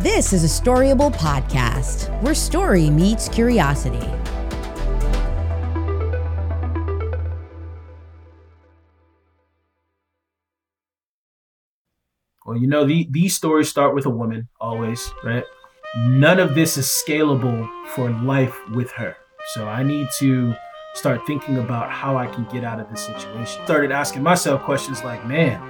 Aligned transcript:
This 0.00 0.32
is 0.32 0.44
a 0.44 0.62
Storyable 0.62 1.14
podcast 1.14 2.08
where 2.22 2.34
story 2.34 2.88
meets 2.88 3.28
curiosity. 3.28 3.98
Well, 12.46 12.56
you 12.56 12.66
know, 12.66 12.86
the, 12.86 13.08
these 13.10 13.36
stories 13.36 13.68
start 13.68 13.94
with 13.94 14.06
a 14.06 14.10
woman, 14.10 14.48
always, 14.58 15.06
right? 15.22 15.44
None 16.06 16.40
of 16.40 16.54
this 16.54 16.78
is 16.78 16.86
scalable 16.86 17.68
for 17.88 18.08
life 18.08 18.56
with 18.70 18.90
her. 18.92 19.14
So 19.52 19.68
I 19.68 19.82
need 19.82 20.08
to 20.18 20.54
start 20.94 21.26
thinking 21.26 21.58
about 21.58 21.90
how 21.90 22.16
I 22.16 22.26
can 22.26 22.44
get 22.46 22.64
out 22.64 22.80
of 22.80 22.88
this 22.88 23.04
situation. 23.04 23.62
Started 23.66 23.92
asking 23.92 24.22
myself 24.22 24.62
questions 24.62 25.04
like, 25.04 25.26
man, 25.26 25.60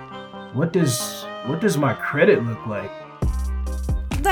what 0.55 0.73
does 0.73 1.25
what 1.47 1.61
does 1.61 1.77
my 1.77 1.95
credit 1.95 2.45
look 2.45 2.65
like? 2.69 3.10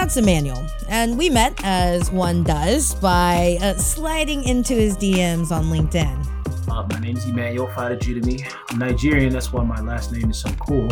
That's 0.00 0.16
Emmanuel, 0.16 0.64
and 0.88 1.18
we 1.18 1.28
met 1.28 1.60
as 1.64 2.12
one 2.12 2.44
does 2.44 2.94
by 2.94 3.58
uh, 3.60 3.74
sliding 3.74 4.44
into 4.44 4.72
his 4.74 4.96
DMs 4.96 5.50
on 5.50 5.64
LinkedIn. 5.64 6.70
Uh, 6.70 6.86
my 6.88 7.00
name 7.00 7.16
is 7.16 7.26
Emmanuel 7.26 7.66
Fadajudemi. 7.66 8.48
I'm 8.70 8.78
Nigerian, 8.78 9.32
that's 9.32 9.52
why 9.52 9.64
my 9.64 9.80
last 9.80 10.12
name 10.12 10.30
is 10.30 10.38
so 10.38 10.50
cool. 10.60 10.88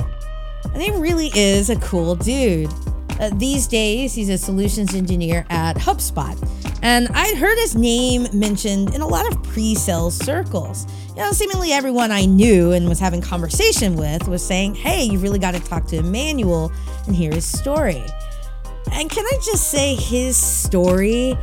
And 0.75 0.83
he 0.83 0.91
really 0.91 1.31
is 1.37 1.71
a 1.71 1.77
cool 1.77 2.17
dude. 2.17 2.69
Uh, 3.21 3.31
these 3.35 3.69
days, 3.69 4.13
he's 4.13 4.29
a 4.29 4.37
solutions 4.37 4.93
engineer 4.93 5.47
at 5.51 5.77
HubSpot. 5.77 6.37
And 6.83 7.07
I'd 7.15 7.37
heard 7.37 7.59
his 7.59 7.77
name 7.77 8.27
mentioned 8.33 8.93
in 8.93 9.03
a 9.03 9.07
lot 9.07 9.33
of 9.33 9.41
pre 9.45 9.77
sales 9.77 10.17
circles. 10.17 10.85
You 11.11 11.23
know, 11.23 11.31
seemingly 11.31 11.71
everyone 11.73 12.11
I 12.11 12.25
knew 12.25 12.73
and 12.73 12.89
was 12.89 12.99
having 12.99 13.21
conversation 13.21 13.95
with 13.95 14.27
was 14.27 14.45
saying, 14.45 14.75
hey, 14.75 15.05
you 15.05 15.21
really 15.21 15.39
got 15.39 15.55
to 15.55 15.61
talk 15.61 15.87
to 15.87 15.97
Emmanuel 15.97 16.73
and 17.07 17.15
hear 17.15 17.33
his 17.33 17.47
story. 17.47 18.05
And 18.97 19.11
can 19.11 19.27
I 19.27 19.39
just 19.43 19.71
say, 19.71 19.95
his 19.95 20.39
story, 20.39 21.37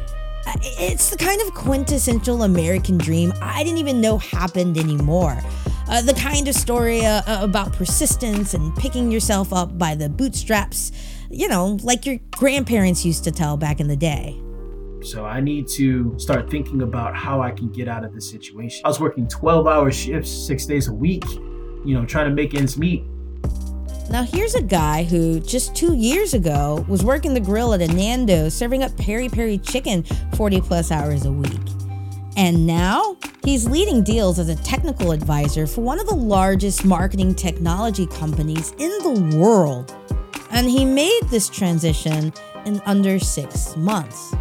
it's 0.64 1.12
the 1.12 1.18
kind 1.18 1.40
of 1.40 1.54
quintessential 1.54 2.42
American 2.42 2.98
dream 2.98 3.32
I 3.44 3.64
didn't 3.64 3.78
even 3.78 4.02
know 4.02 4.18
happened 4.18 4.76
anymore. 4.76 5.40
Uh, 5.88 6.02
the 6.02 6.16
kind 6.16 6.48
of 6.48 6.56
story 6.56 7.06
uh, 7.06 7.22
uh, 7.28 7.44
about 7.44 7.72
persistence 7.74 8.56
and 8.56 8.76
picking 8.76 9.12
yourself 9.12 9.54
up 9.54 9.78
by 9.78 9.94
the 9.94 10.10
bootstraps, 10.10 10.92
you 11.30 11.48
know, 11.48 11.78
like 11.84 12.08
your 12.08 12.18
grandparents 12.32 13.06
used 13.06 13.24
to 13.26 13.32
tell 13.32 13.56
back 13.56 13.80
in 13.80 13.88
the 13.88 13.98
day. 13.98 14.42
So 15.04 15.24
I 15.24 15.40
need 15.40 15.68
to 15.74 16.18
start 16.18 16.50
thinking 16.50 16.82
about 16.82 17.16
how 17.16 17.40
I 17.40 17.52
can 17.52 17.72
get 17.72 17.88
out 17.88 18.04
of 18.04 18.16
this 18.16 18.28
situation. 18.28 18.82
I 18.84 18.88
was 18.88 19.00
working 19.00 19.28
12 19.28 19.68
hour 19.68 19.92
shifts, 19.92 20.32
six 20.32 20.66
days 20.66 20.88
a 20.88 20.94
week, 20.94 21.26
you 21.86 21.94
know, 21.94 22.04
trying 22.04 22.30
to 22.30 22.34
make 22.34 22.56
ends 22.56 22.80
meet. 22.80 23.04
Now, 24.10 24.24
here's 24.24 24.54
a 24.54 24.62
guy 24.62 25.04
who 25.04 25.40
just 25.40 25.76
two 25.76 25.96
years 25.96 26.34
ago 26.34 26.86
was 26.88 27.04
working 27.04 27.34
the 27.34 27.40
grill 27.40 27.74
at 27.74 27.82
a 27.82 27.88
Nando's 27.88 28.54
serving 28.54 28.84
up 28.84 28.96
peri 28.98 29.30
peri 29.30 29.58
chicken 29.58 30.04
40 30.36 30.62
plus 30.62 30.92
hours 30.92 31.26
a 31.26 31.32
week. 31.32 31.62
And 32.36 32.68
now 32.68 33.18
he's 33.44 33.68
leading 33.68 34.04
deals 34.04 34.40
as 34.40 34.50
a 34.50 34.56
technical 34.58 35.12
advisor 35.12 35.68
for 35.68 35.82
one 35.82 36.00
of 36.00 36.08
the 36.08 36.16
largest 36.16 36.84
marketing 36.84 37.36
technology 37.36 38.06
companies 38.08 38.72
in 38.78 38.90
the 39.04 39.38
world. 39.38 39.96
And 40.52 40.70
he 40.70 40.86
made 40.86 41.22
this 41.30 41.50
transition 41.50 42.34
in 42.66 42.82
under 42.86 43.20
six 43.20 43.76
months. 43.76 44.34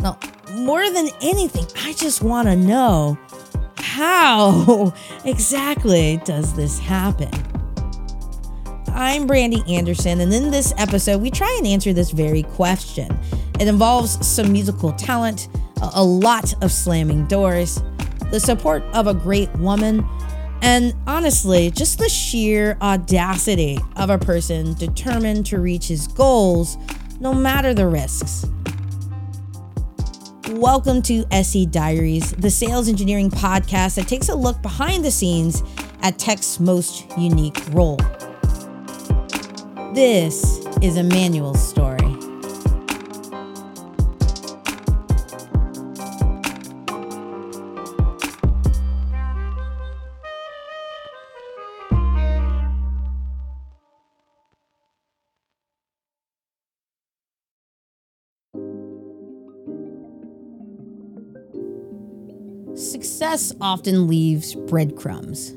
Now, 0.00 0.18
more 0.52 0.90
than 0.90 1.08
anything, 1.22 1.66
I 1.84 1.92
just 1.92 2.22
want 2.22 2.48
to 2.48 2.56
know 2.56 3.18
how 3.76 4.92
exactly 5.24 6.20
does 6.24 6.54
this 6.54 6.78
happen? 6.78 7.30
I'm 9.00 9.28
Brandy 9.28 9.62
Anderson, 9.72 10.20
and 10.22 10.34
in 10.34 10.50
this 10.50 10.74
episode, 10.76 11.22
we 11.22 11.30
try 11.30 11.54
and 11.56 11.64
answer 11.68 11.92
this 11.92 12.10
very 12.10 12.42
question. 12.42 13.16
It 13.60 13.68
involves 13.68 14.26
some 14.26 14.50
musical 14.50 14.90
talent, 14.94 15.46
a 15.94 16.02
lot 16.02 16.52
of 16.64 16.72
slamming 16.72 17.28
doors, 17.28 17.80
the 18.32 18.40
support 18.40 18.82
of 18.94 19.06
a 19.06 19.14
great 19.14 19.52
woman, 19.54 20.04
and 20.62 20.96
honestly, 21.06 21.70
just 21.70 22.00
the 22.00 22.08
sheer 22.08 22.76
audacity 22.82 23.78
of 23.94 24.10
a 24.10 24.18
person 24.18 24.74
determined 24.74 25.46
to 25.46 25.60
reach 25.60 25.86
his 25.86 26.08
goals 26.08 26.76
no 27.20 27.32
matter 27.32 27.72
the 27.74 27.86
risks. 27.86 28.46
Welcome 30.50 31.02
to 31.02 31.24
SE 31.30 31.66
Diaries, 31.66 32.32
the 32.32 32.50
sales 32.50 32.88
engineering 32.88 33.30
podcast 33.30 33.94
that 33.94 34.08
takes 34.08 34.28
a 34.28 34.34
look 34.34 34.60
behind 34.60 35.04
the 35.04 35.12
scenes 35.12 35.62
at 36.02 36.18
tech's 36.18 36.58
most 36.58 37.06
unique 37.16 37.62
role. 37.70 38.00
This 40.00 40.64
is 40.80 40.96
Emmanuel's 40.96 41.60
story. 41.60 41.98
Success 62.76 63.52
often 63.60 64.06
leaves 64.06 64.54
breadcrumbs. 64.54 65.56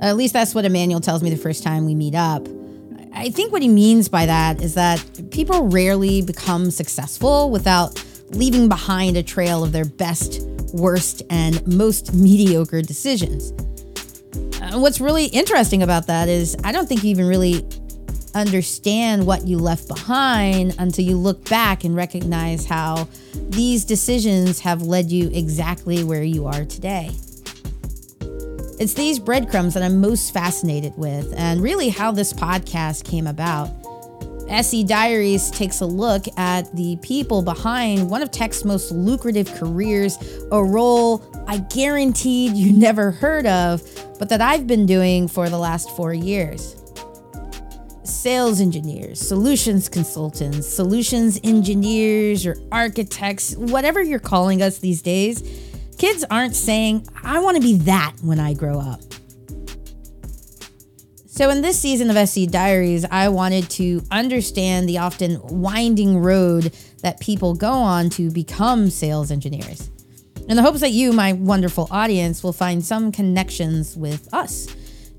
At 0.00 0.16
least 0.16 0.34
that's 0.34 0.54
what 0.54 0.64
Emmanuel 0.64 1.00
tells 1.00 1.24
me 1.24 1.30
the 1.30 1.36
first 1.36 1.64
time 1.64 1.84
we 1.84 1.96
meet 1.96 2.14
up. 2.14 2.46
I 3.16 3.30
think 3.30 3.50
what 3.50 3.62
he 3.62 3.68
means 3.68 4.08
by 4.08 4.26
that 4.26 4.60
is 4.60 4.74
that 4.74 5.02
people 5.30 5.68
rarely 5.68 6.20
become 6.20 6.70
successful 6.70 7.50
without 7.50 8.04
leaving 8.30 8.68
behind 8.68 9.16
a 9.16 9.22
trail 9.22 9.64
of 9.64 9.72
their 9.72 9.86
best, 9.86 10.42
worst, 10.74 11.22
and 11.30 11.66
most 11.66 12.12
mediocre 12.14 12.82
decisions. 12.82 13.52
Uh, 14.60 14.78
what's 14.78 15.00
really 15.00 15.26
interesting 15.26 15.82
about 15.82 16.08
that 16.08 16.28
is 16.28 16.56
I 16.62 16.72
don't 16.72 16.86
think 16.86 17.04
you 17.04 17.10
even 17.10 17.26
really 17.26 17.66
understand 18.34 19.26
what 19.26 19.46
you 19.46 19.56
left 19.56 19.88
behind 19.88 20.74
until 20.78 21.06
you 21.06 21.16
look 21.16 21.48
back 21.48 21.84
and 21.84 21.96
recognize 21.96 22.66
how 22.66 23.08
these 23.48 23.86
decisions 23.86 24.60
have 24.60 24.82
led 24.82 25.10
you 25.10 25.30
exactly 25.32 26.04
where 26.04 26.22
you 26.22 26.46
are 26.46 26.66
today. 26.66 27.12
It's 28.78 28.92
these 28.92 29.18
breadcrumbs 29.18 29.72
that 29.72 29.82
I'm 29.82 30.02
most 30.02 30.34
fascinated 30.34 30.92
with, 30.98 31.32
and 31.38 31.62
really 31.62 31.88
how 31.88 32.12
this 32.12 32.34
podcast 32.34 33.04
came 33.04 33.26
about. 33.26 33.70
SE 34.50 34.84
Diaries 34.84 35.50
takes 35.50 35.80
a 35.80 35.86
look 35.86 36.26
at 36.36 36.74
the 36.76 36.96
people 36.96 37.40
behind 37.40 38.10
one 38.10 38.20
of 38.20 38.30
tech's 38.30 38.66
most 38.66 38.92
lucrative 38.92 39.52
careers, 39.54 40.18
a 40.52 40.62
role 40.62 41.24
I 41.48 41.58
guaranteed 41.58 42.52
you 42.52 42.70
never 42.74 43.12
heard 43.12 43.46
of, 43.46 43.82
but 44.18 44.28
that 44.28 44.42
I've 44.42 44.66
been 44.66 44.84
doing 44.84 45.26
for 45.26 45.48
the 45.48 45.58
last 45.58 45.90
four 45.92 46.12
years 46.12 46.76
sales 48.04 48.60
engineers, 48.60 49.20
solutions 49.20 49.88
consultants, 49.88 50.66
solutions 50.68 51.40
engineers, 51.42 52.46
or 52.46 52.56
architects, 52.70 53.56
whatever 53.56 54.02
you're 54.02 54.18
calling 54.18 54.62
us 54.62 54.78
these 54.78 55.02
days, 55.02 55.42
kids 55.98 56.24
aren't 56.30 56.56
saying, 56.56 57.06
I 57.22 57.38
want 57.40 57.56
to 57.56 57.62
be 57.62 57.74
that 57.78 58.14
when 58.22 58.40
I 58.40 58.54
grow 58.54 58.78
up. 58.78 59.00
So, 61.26 61.50
in 61.50 61.60
this 61.60 61.78
season 61.78 62.08
of 62.08 62.16
SE 62.16 62.46
Diaries, 62.46 63.04
I 63.04 63.28
wanted 63.28 63.68
to 63.72 64.02
understand 64.10 64.88
the 64.88 64.98
often 64.98 65.38
winding 65.42 66.18
road 66.18 66.72
that 67.02 67.20
people 67.20 67.54
go 67.54 67.70
on 67.70 68.08
to 68.10 68.30
become 68.30 68.88
sales 68.88 69.30
engineers. 69.30 69.90
In 70.48 70.56
the 70.56 70.62
hopes 70.62 70.80
that 70.80 70.92
you, 70.92 71.12
my 71.12 71.34
wonderful 71.34 71.88
audience, 71.90 72.42
will 72.42 72.54
find 72.54 72.82
some 72.82 73.12
connections 73.12 73.96
with 73.96 74.32
us 74.32 74.66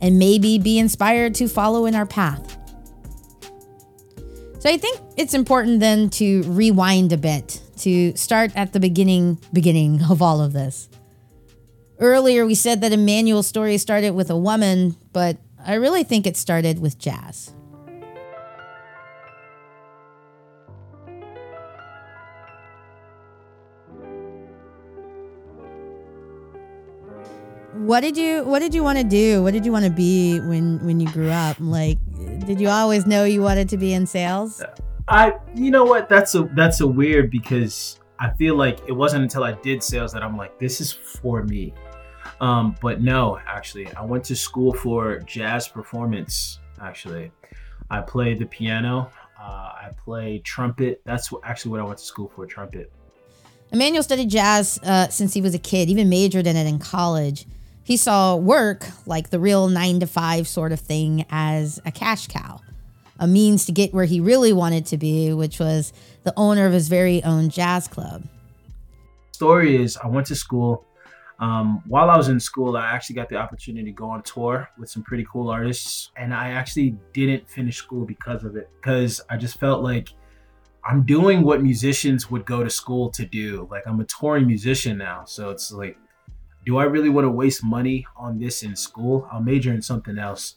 and 0.01 0.17
maybe 0.17 0.57
be 0.57 0.79
inspired 0.79 1.35
to 1.35 1.47
follow 1.47 1.85
in 1.85 1.93
our 1.93 2.05
path. 2.05 2.57
So 4.59 4.69
I 4.69 4.77
think 4.77 4.99
it's 5.17 5.33
important 5.33 5.79
then 5.79 6.09
to 6.11 6.43
rewind 6.43 7.13
a 7.13 7.17
bit 7.17 7.61
to 7.79 8.15
start 8.15 8.51
at 8.55 8.73
the 8.73 8.79
beginning 8.79 9.39
beginning 9.53 10.01
of 10.09 10.21
all 10.21 10.41
of 10.41 10.53
this. 10.53 10.89
Earlier 11.99 12.45
we 12.45 12.55
said 12.55 12.81
that 12.81 12.91
Emmanuel's 12.91 13.47
story 13.47 13.77
started 13.77 14.11
with 14.11 14.29
a 14.29 14.37
woman, 14.37 14.95
but 15.13 15.37
I 15.65 15.75
really 15.75 16.03
think 16.03 16.27
it 16.27 16.37
started 16.37 16.79
with 16.79 16.99
jazz. 16.99 17.53
What 27.73 28.01
did 28.01 28.17
you 28.17 28.43
what 28.43 28.59
did 28.59 28.73
you 28.73 28.83
want 28.83 28.97
to 28.97 29.03
do? 29.03 29.41
What 29.43 29.53
did 29.53 29.65
you 29.65 29.71
want 29.71 29.85
to 29.85 29.91
be 29.91 30.39
when 30.41 30.83
when 30.85 30.99
you 30.99 31.09
grew 31.11 31.29
up? 31.29 31.57
Like 31.59 31.97
did 32.45 32.59
you 32.59 32.69
always 32.69 33.05
know 33.05 33.23
you 33.23 33.41
wanted 33.41 33.69
to 33.69 33.77
be 33.77 33.93
in 33.93 34.05
sales? 34.05 34.61
I 35.07 35.33
you 35.55 35.71
know 35.71 35.85
what? 35.85 36.09
That's 36.09 36.35
a 36.35 36.43
that's 36.55 36.81
a 36.81 36.87
weird 36.87 37.31
because 37.31 37.99
I 38.19 38.31
feel 38.31 38.55
like 38.55 38.79
it 38.87 38.91
wasn't 38.91 39.23
until 39.23 39.43
I 39.43 39.53
did 39.53 39.83
sales 39.83 40.11
that 40.13 40.23
I'm 40.23 40.35
like, 40.37 40.59
this 40.59 40.81
is 40.81 40.91
for 40.91 41.43
me. 41.43 41.73
Um, 42.41 42.75
but 42.81 43.01
no, 43.01 43.39
actually, 43.47 43.91
I 43.93 44.03
went 44.03 44.23
to 44.25 44.35
school 44.35 44.73
for 44.73 45.19
jazz 45.19 45.67
performance. 45.67 46.59
Actually, 46.81 47.31
I 47.89 48.01
played 48.01 48.39
the 48.39 48.45
piano. 48.45 49.09
Uh, 49.39 49.43
I 49.43 49.91
play 49.97 50.39
trumpet. 50.39 51.01
That's 51.05 51.31
what, 51.31 51.41
actually 51.45 51.71
what 51.71 51.79
I 51.79 51.83
went 51.83 51.99
to 51.99 52.03
school 52.03 52.31
for, 52.35 52.45
trumpet. 52.45 52.91
Emmanuel 53.71 54.03
studied 54.03 54.29
jazz 54.29 54.79
uh, 54.83 55.07
since 55.09 55.33
he 55.33 55.41
was 55.41 55.53
a 55.53 55.59
kid, 55.59 55.89
even 55.89 56.09
majored 56.09 56.47
in 56.47 56.55
it 56.55 56.67
in 56.67 56.79
college. 56.79 57.45
He 57.83 57.97
saw 57.97 58.35
work, 58.35 58.85
like 59.05 59.29
the 59.29 59.39
real 59.39 59.67
nine 59.67 59.99
to 60.01 60.07
five 60.07 60.47
sort 60.47 60.71
of 60.71 60.79
thing, 60.79 61.25
as 61.29 61.79
a 61.85 61.91
cash 61.91 62.27
cow, 62.27 62.59
a 63.19 63.27
means 63.27 63.65
to 63.65 63.71
get 63.71 63.93
where 63.93 64.05
he 64.05 64.19
really 64.19 64.53
wanted 64.53 64.85
to 64.87 64.97
be, 64.97 65.33
which 65.33 65.59
was 65.59 65.93
the 66.23 66.33
owner 66.37 66.65
of 66.65 66.73
his 66.73 66.87
very 66.87 67.23
own 67.23 67.49
jazz 67.49 67.87
club. 67.87 68.23
Story 69.31 69.81
is, 69.81 69.97
I 69.97 70.07
went 70.07 70.27
to 70.27 70.35
school. 70.35 70.85
Um, 71.39 71.83
while 71.87 72.09
I 72.09 72.17
was 72.17 72.29
in 72.29 72.39
school, 72.39 72.75
I 72.77 72.87
actually 72.87 73.15
got 73.15 73.29
the 73.29 73.35
opportunity 73.35 73.85
to 73.85 73.91
go 73.91 74.09
on 74.09 74.23
tour 74.23 74.67
with 74.79 74.89
some 74.89 75.03
pretty 75.03 75.25
cool 75.31 75.49
artists, 75.49 76.11
and 76.15 76.33
I 76.33 76.49
actually 76.49 76.95
didn't 77.13 77.47
finish 77.47 77.77
school 77.77 78.05
because 78.05 78.43
of 78.43 78.55
it, 78.55 78.69
because 78.81 79.21
I 79.29 79.37
just 79.37 79.59
felt 79.59 79.83
like 79.83 80.09
I'm 80.83 81.03
doing 81.03 81.43
what 81.43 81.61
musicians 81.61 82.31
would 82.31 82.45
go 82.45 82.63
to 82.63 82.69
school 82.69 83.09
to 83.11 83.25
do. 83.25 83.67
Like 83.69 83.85
I'm 83.85 83.99
a 83.99 84.05
touring 84.05 84.47
musician 84.47 84.97
now. 84.97 85.25
So 85.25 85.49
it's 85.49 85.71
like, 85.71 85.97
do 86.65 86.77
I 86.77 86.85
really 86.85 87.09
want 87.09 87.25
to 87.25 87.29
waste 87.29 87.63
money 87.63 88.05
on 88.15 88.39
this 88.39 88.63
in 88.63 88.75
school? 88.75 89.27
I'll 89.31 89.41
major 89.41 89.73
in 89.73 89.81
something 89.81 90.17
else. 90.17 90.55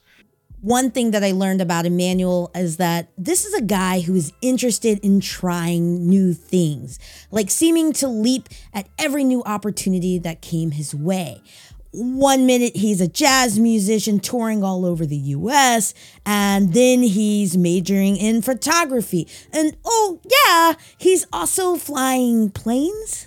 One 0.62 0.90
thing 0.90 1.12
that 1.12 1.24
I 1.24 1.32
learned 1.32 1.62
about 1.62 1.86
Emmanuel 1.86 2.50
is 2.54 2.76
that 2.76 3.08
this 3.16 3.46
is 3.46 3.54
a 3.54 3.62
guy 3.62 4.00
who 4.00 4.14
is 4.14 4.32
interested 4.42 4.98
in 4.98 5.20
trying 5.20 6.06
new 6.06 6.34
things, 6.34 6.98
like 7.30 7.50
seeming 7.50 7.94
to 7.94 8.08
leap 8.08 8.48
at 8.74 8.88
every 8.98 9.24
new 9.24 9.42
opportunity 9.44 10.18
that 10.18 10.42
came 10.42 10.72
his 10.72 10.94
way 10.94 11.42
one 11.92 12.46
minute 12.46 12.76
he's 12.76 13.00
a 13.00 13.08
jazz 13.08 13.58
musician 13.58 14.20
touring 14.20 14.62
all 14.62 14.86
over 14.86 15.04
the 15.04 15.16
US, 15.16 15.92
and 16.24 16.72
then 16.72 17.02
he's 17.02 17.56
majoring 17.56 18.16
in 18.16 18.42
photography. 18.42 19.26
And 19.52 19.76
oh, 19.84 20.20
yeah, 20.24 20.74
he's 20.98 21.26
also 21.32 21.76
flying 21.76 22.50
planes. 22.50 23.26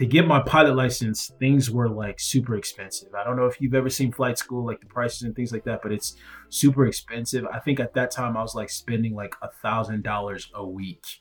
To 0.00 0.06
get 0.06 0.26
my 0.26 0.40
pilot 0.40 0.74
license, 0.74 1.30
things 1.38 1.70
were 1.70 1.88
like 1.88 2.18
super 2.18 2.56
expensive. 2.56 3.14
I 3.14 3.22
don't 3.22 3.36
know 3.36 3.44
if 3.44 3.60
you've 3.60 3.74
ever 3.74 3.90
seen 3.90 4.12
flight 4.12 4.38
school, 4.38 4.64
like 4.64 4.80
the 4.80 4.86
prices 4.86 5.22
and 5.22 5.36
things 5.36 5.52
like 5.52 5.64
that, 5.64 5.82
but 5.82 5.92
it's 5.92 6.16
super 6.48 6.86
expensive. 6.86 7.44
I 7.46 7.58
think 7.58 7.80
at 7.80 7.92
that 7.94 8.10
time 8.10 8.34
I 8.34 8.40
was 8.40 8.54
like 8.54 8.70
spending 8.70 9.14
like 9.14 9.34
a 9.42 9.50
thousand 9.50 10.02
dollars 10.02 10.50
a 10.54 10.66
week. 10.66 11.20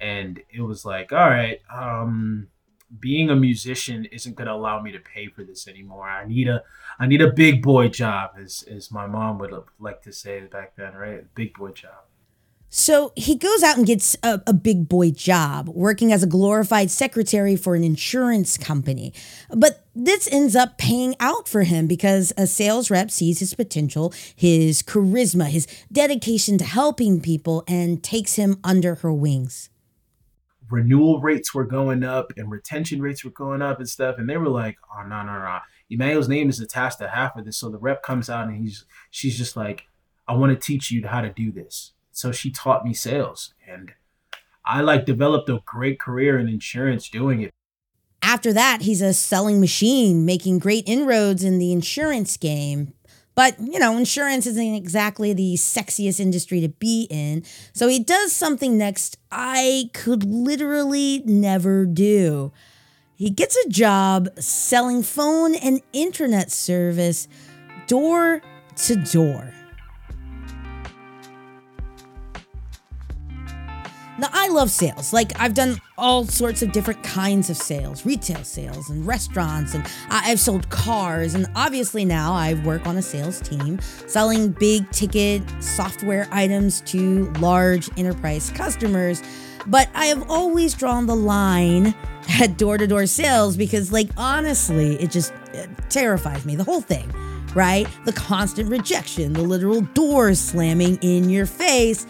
And 0.00 0.38
it 0.50 0.60
was 0.60 0.84
like, 0.84 1.12
all 1.12 1.30
right, 1.30 1.60
um, 1.74 2.48
being 2.98 3.30
a 3.30 3.36
musician 3.36 4.04
isn't 4.06 4.36
to 4.36 4.52
allow 4.52 4.82
me 4.82 4.92
to 4.92 4.98
pay 4.98 5.28
for 5.28 5.44
this 5.44 5.68
anymore. 5.68 6.08
I 6.08 6.26
need 6.26 6.48
a 6.48 6.62
I 6.98 7.06
need 7.06 7.22
a 7.22 7.32
big 7.32 7.62
boy 7.62 7.88
job, 7.88 8.32
as 8.38 8.64
as 8.70 8.90
my 8.90 9.06
mom 9.06 9.38
would 9.38 9.54
like 9.78 10.02
to 10.02 10.12
say 10.12 10.40
back 10.40 10.76
then, 10.76 10.94
right? 10.94 11.24
Big 11.34 11.54
boy 11.54 11.70
job. 11.70 12.09
So 12.72 13.12
he 13.16 13.34
goes 13.34 13.64
out 13.64 13.76
and 13.76 13.86
gets 13.86 14.16
a, 14.22 14.40
a, 14.46 14.52
big 14.52 14.88
boy 14.88 15.10
job 15.10 15.68
working 15.68 16.12
as 16.12 16.22
a 16.22 16.26
glorified 16.26 16.88
secretary 16.88 17.56
for 17.56 17.74
an 17.74 17.82
insurance 17.82 18.56
company. 18.56 19.12
But 19.50 19.84
this 19.92 20.32
ends 20.32 20.54
up 20.54 20.78
paying 20.78 21.16
out 21.18 21.48
for 21.48 21.64
him 21.64 21.88
because 21.88 22.32
a 22.36 22.46
sales 22.46 22.88
rep 22.88 23.10
sees 23.10 23.40
his 23.40 23.54
potential, 23.54 24.14
his 24.36 24.84
charisma, 24.84 25.46
his 25.46 25.66
dedication 25.90 26.58
to 26.58 26.64
helping 26.64 27.20
people, 27.20 27.64
and 27.66 28.04
takes 28.04 28.36
him 28.36 28.60
under 28.62 28.94
her 28.96 29.12
wings 29.12 29.68
renewal 30.70 31.20
rates 31.20 31.52
were 31.52 31.64
going 31.64 32.04
up 32.04 32.32
and 32.36 32.50
retention 32.50 33.02
rates 33.02 33.24
were 33.24 33.30
going 33.32 33.60
up 33.60 33.78
and 33.78 33.88
stuff. 33.88 34.16
And 34.18 34.28
they 34.28 34.36
were 34.36 34.48
like, 34.48 34.76
oh, 34.96 35.02
no, 35.02 35.22
no, 35.22 35.32
no. 35.32 35.58
Emmanuel's 35.90 36.28
name 36.28 36.48
is 36.48 36.60
attached 36.60 36.98
to 36.98 37.08
half 37.08 37.36
of 37.36 37.44
this. 37.44 37.58
So 37.58 37.70
the 37.70 37.78
rep 37.78 38.02
comes 38.02 38.30
out 38.30 38.46
and 38.46 38.56
he's 38.56 38.84
she's 39.10 39.36
just 39.36 39.56
like, 39.56 39.86
I 40.28 40.34
want 40.34 40.52
to 40.52 40.66
teach 40.66 40.90
you 40.90 41.06
how 41.06 41.20
to 41.20 41.30
do 41.30 41.50
this. 41.50 41.92
So 42.12 42.32
she 42.32 42.50
taught 42.50 42.84
me 42.84 42.94
sales. 42.94 43.54
And 43.66 43.92
I 44.64 44.80
like 44.80 45.04
developed 45.04 45.48
a 45.48 45.62
great 45.64 45.98
career 45.98 46.38
in 46.38 46.48
insurance 46.48 47.08
doing 47.08 47.42
it. 47.42 47.50
After 48.22 48.52
that, 48.52 48.82
he's 48.82 49.00
a 49.00 49.14
selling 49.14 49.60
machine, 49.60 50.26
making 50.26 50.58
great 50.58 50.84
inroads 50.86 51.42
in 51.42 51.58
the 51.58 51.72
insurance 51.72 52.36
game. 52.36 52.92
But, 53.34 53.58
you 53.58 53.78
know, 53.78 53.96
insurance 53.96 54.46
isn't 54.46 54.74
exactly 54.74 55.32
the 55.32 55.54
sexiest 55.54 56.20
industry 56.20 56.60
to 56.60 56.68
be 56.68 57.06
in. 57.10 57.44
So 57.72 57.88
he 57.88 57.98
does 57.98 58.32
something 58.32 58.76
next 58.76 59.16
I 59.30 59.90
could 59.94 60.24
literally 60.24 61.22
never 61.24 61.86
do. 61.86 62.52
He 63.14 63.30
gets 63.30 63.56
a 63.56 63.68
job 63.68 64.28
selling 64.38 65.02
phone 65.02 65.54
and 65.54 65.80
internet 65.92 66.50
service 66.50 67.28
door 67.86 68.42
to 68.76 68.96
door. 68.96 69.52
Now, 74.20 74.28
I 74.32 74.48
love 74.48 74.70
sales. 74.70 75.14
Like, 75.14 75.32
I've 75.40 75.54
done 75.54 75.80
all 75.96 76.26
sorts 76.26 76.60
of 76.60 76.72
different 76.72 77.02
kinds 77.02 77.48
of 77.48 77.56
sales 77.56 78.04
retail 78.04 78.44
sales 78.44 78.90
and 78.90 79.06
restaurants, 79.06 79.72
and 79.74 79.86
I've 80.10 80.38
sold 80.38 80.68
cars. 80.68 81.34
And 81.34 81.46
obviously, 81.56 82.04
now 82.04 82.34
I 82.34 82.52
work 82.52 82.86
on 82.86 82.98
a 82.98 83.02
sales 83.02 83.40
team 83.40 83.80
selling 84.06 84.50
big 84.50 84.90
ticket 84.90 85.42
software 85.60 86.28
items 86.30 86.82
to 86.82 87.32
large 87.38 87.88
enterprise 87.98 88.50
customers. 88.50 89.22
But 89.66 89.88
I 89.94 90.06
have 90.06 90.30
always 90.30 90.74
drawn 90.74 91.06
the 91.06 91.16
line 91.16 91.94
at 92.40 92.58
door 92.58 92.76
to 92.76 92.86
door 92.86 93.06
sales 93.06 93.56
because, 93.56 93.90
like, 93.90 94.10
honestly, 94.18 94.96
it 94.96 95.10
just 95.10 95.32
it 95.54 95.70
terrifies 95.88 96.44
me. 96.44 96.56
The 96.56 96.64
whole 96.64 96.82
thing, 96.82 97.10
right? 97.54 97.88
The 98.04 98.12
constant 98.12 98.68
rejection, 98.68 99.32
the 99.32 99.42
literal 99.42 99.80
doors 99.80 100.38
slamming 100.38 100.98
in 101.00 101.30
your 101.30 101.46
face 101.46 102.06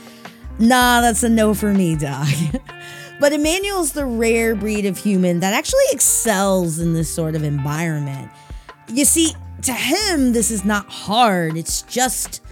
Nah, 0.58 1.00
that's 1.00 1.22
a 1.22 1.28
no 1.28 1.54
for 1.54 1.72
me, 1.72 1.96
dog. 1.96 2.26
but 3.20 3.32
Emmanuel's 3.32 3.92
the 3.92 4.04
rare 4.04 4.54
breed 4.54 4.86
of 4.86 4.98
human 4.98 5.40
that 5.40 5.54
actually 5.54 5.84
excels 5.92 6.78
in 6.78 6.92
this 6.92 7.12
sort 7.12 7.34
of 7.34 7.44
environment. 7.44 8.30
You 8.88 9.04
see, 9.04 9.34
to 9.62 9.72
him, 9.72 10.32
this 10.32 10.50
is 10.50 10.64
not 10.64 10.86
hard, 10.86 11.56
it's 11.56 11.82
just 11.82 12.42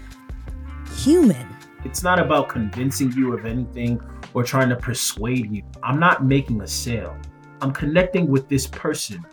human. 0.96 1.46
It's 1.84 2.02
not 2.02 2.18
about 2.18 2.48
convincing 2.48 3.12
you 3.12 3.32
of 3.32 3.44
anything 3.44 4.00
or 4.34 4.42
trying 4.42 4.68
to 4.68 4.76
persuade 4.76 5.50
you. 5.50 5.62
I'm 5.82 5.98
not 5.98 6.24
making 6.24 6.60
a 6.60 6.66
sale. 6.66 7.16
I'm 7.60 7.72
connecting 7.72 8.28
with 8.28 8.48
this 8.48 8.66
person 8.66 9.24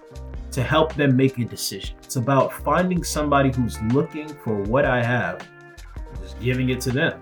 to 0.52 0.64
help 0.64 0.96
them 0.96 1.18
make 1.18 1.38
a 1.38 1.44
decision. 1.46 1.98
It's 2.02 2.16
about 2.16 2.54
finding 2.54 3.04
somebody 3.04 3.52
who's 3.52 3.82
looking 3.94 4.28
for 4.28 4.62
what 4.64 4.86
I 4.86 5.04
have, 5.04 5.46
just 6.22 6.40
giving 6.40 6.70
it 6.70 6.80
to 6.82 6.92
them. 6.92 7.22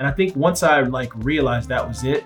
And 0.00 0.08
I 0.08 0.12
think 0.12 0.34
once 0.34 0.62
I 0.62 0.80
like 0.80 1.14
realized 1.16 1.68
that 1.68 1.86
was 1.86 2.04
it, 2.04 2.24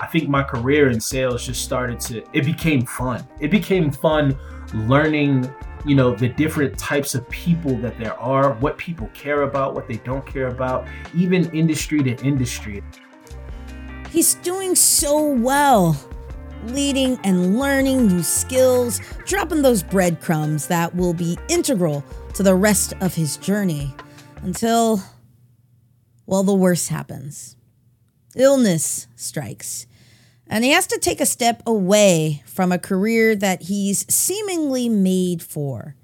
I 0.00 0.06
think 0.06 0.28
my 0.28 0.42
career 0.42 0.90
in 0.90 1.00
sales 1.00 1.46
just 1.46 1.62
started 1.62 2.00
to 2.00 2.24
it 2.32 2.44
became 2.44 2.84
fun. 2.84 3.24
It 3.38 3.52
became 3.52 3.92
fun 3.92 4.36
learning, 4.74 5.48
you 5.86 5.94
know, 5.94 6.16
the 6.16 6.28
different 6.28 6.76
types 6.76 7.14
of 7.14 7.30
people 7.30 7.76
that 7.76 7.96
there 7.96 8.18
are, 8.18 8.54
what 8.54 8.76
people 8.76 9.08
care 9.14 9.42
about, 9.42 9.72
what 9.72 9.86
they 9.86 9.98
don't 9.98 10.26
care 10.26 10.48
about, 10.48 10.88
even 11.14 11.48
industry 11.54 12.02
to 12.02 12.16
industry. 12.24 12.82
He's 14.10 14.34
doing 14.34 14.74
so 14.74 15.28
well 15.28 15.96
leading 16.66 17.20
and 17.22 17.56
learning 17.56 18.08
new 18.08 18.24
skills, 18.24 19.00
dropping 19.26 19.62
those 19.62 19.84
breadcrumbs 19.84 20.66
that 20.66 20.92
will 20.96 21.14
be 21.14 21.38
integral 21.48 22.04
to 22.34 22.42
the 22.42 22.54
rest 22.56 22.94
of 23.00 23.14
his 23.14 23.36
journey 23.36 23.94
until 24.42 25.00
well, 26.30 26.44
the 26.44 26.54
worst 26.54 26.90
happens. 26.90 27.56
Illness 28.36 29.08
strikes, 29.16 29.88
and 30.46 30.62
he 30.62 30.70
has 30.70 30.86
to 30.86 30.98
take 30.98 31.20
a 31.20 31.26
step 31.26 31.60
away 31.66 32.44
from 32.46 32.70
a 32.70 32.78
career 32.78 33.34
that 33.34 33.62
he's 33.62 34.06
seemingly 34.12 34.88
made 34.88 35.42
for. 35.42 35.96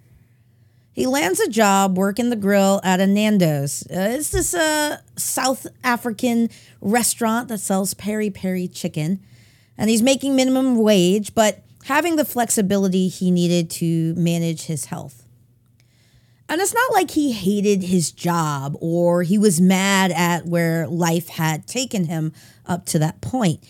He 0.92 1.06
lands 1.06 1.38
a 1.38 1.48
job 1.48 1.96
working 1.96 2.30
the 2.30 2.36
grill 2.36 2.80
at 2.82 2.98
a 2.98 3.06
Nando's. 3.06 3.84
Uh, 3.88 4.16
it's 4.18 4.30
this 4.30 4.52
uh, 4.52 4.96
South 5.14 5.68
African 5.84 6.50
restaurant 6.80 7.46
that 7.46 7.58
sells 7.58 7.94
peri 7.94 8.28
peri 8.28 8.66
chicken, 8.66 9.20
and 9.78 9.88
he's 9.88 10.02
making 10.02 10.34
minimum 10.34 10.76
wage, 10.76 11.36
but 11.36 11.62
having 11.84 12.16
the 12.16 12.24
flexibility 12.24 13.06
he 13.06 13.30
needed 13.30 13.70
to 13.70 14.12
manage 14.16 14.62
his 14.62 14.86
health. 14.86 15.25
And 16.48 16.60
it's 16.60 16.74
not 16.74 16.92
like 16.92 17.10
he 17.10 17.32
hated 17.32 17.82
his 17.82 18.12
job 18.12 18.76
or 18.80 19.22
he 19.22 19.36
was 19.36 19.60
mad 19.60 20.12
at 20.12 20.46
where 20.46 20.86
life 20.86 21.28
had 21.28 21.66
taken 21.66 22.04
him 22.04 22.32
up 22.66 22.86
to 22.86 22.98
that 23.00 23.20
point. 23.20 23.64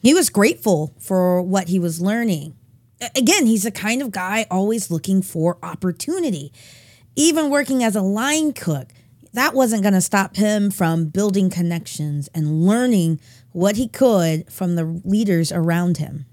He 0.00 0.14
was 0.14 0.30
grateful 0.30 0.94
for 1.00 1.42
what 1.42 1.68
he 1.68 1.78
was 1.78 2.00
learning. 2.00 2.54
Again, 3.16 3.46
he's 3.46 3.64
the 3.64 3.72
kind 3.72 4.00
of 4.00 4.12
guy 4.12 4.46
always 4.50 4.90
looking 4.90 5.22
for 5.22 5.58
opportunity. 5.62 6.52
Even 7.16 7.50
working 7.50 7.82
as 7.82 7.96
a 7.96 8.02
line 8.02 8.52
cook, 8.52 8.88
that 9.32 9.54
wasn't 9.54 9.82
going 9.82 9.94
to 9.94 10.00
stop 10.00 10.36
him 10.36 10.70
from 10.70 11.06
building 11.06 11.50
connections 11.50 12.28
and 12.34 12.64
learning 12.64 13.20
what 13.50 13.76
he 13.76 13.88
could 13.88 14.50
from 14.52 14.76
the 14.76 15.00
leaders 15.04 15.50
around 15.50 15.96
him. 15.96 16.26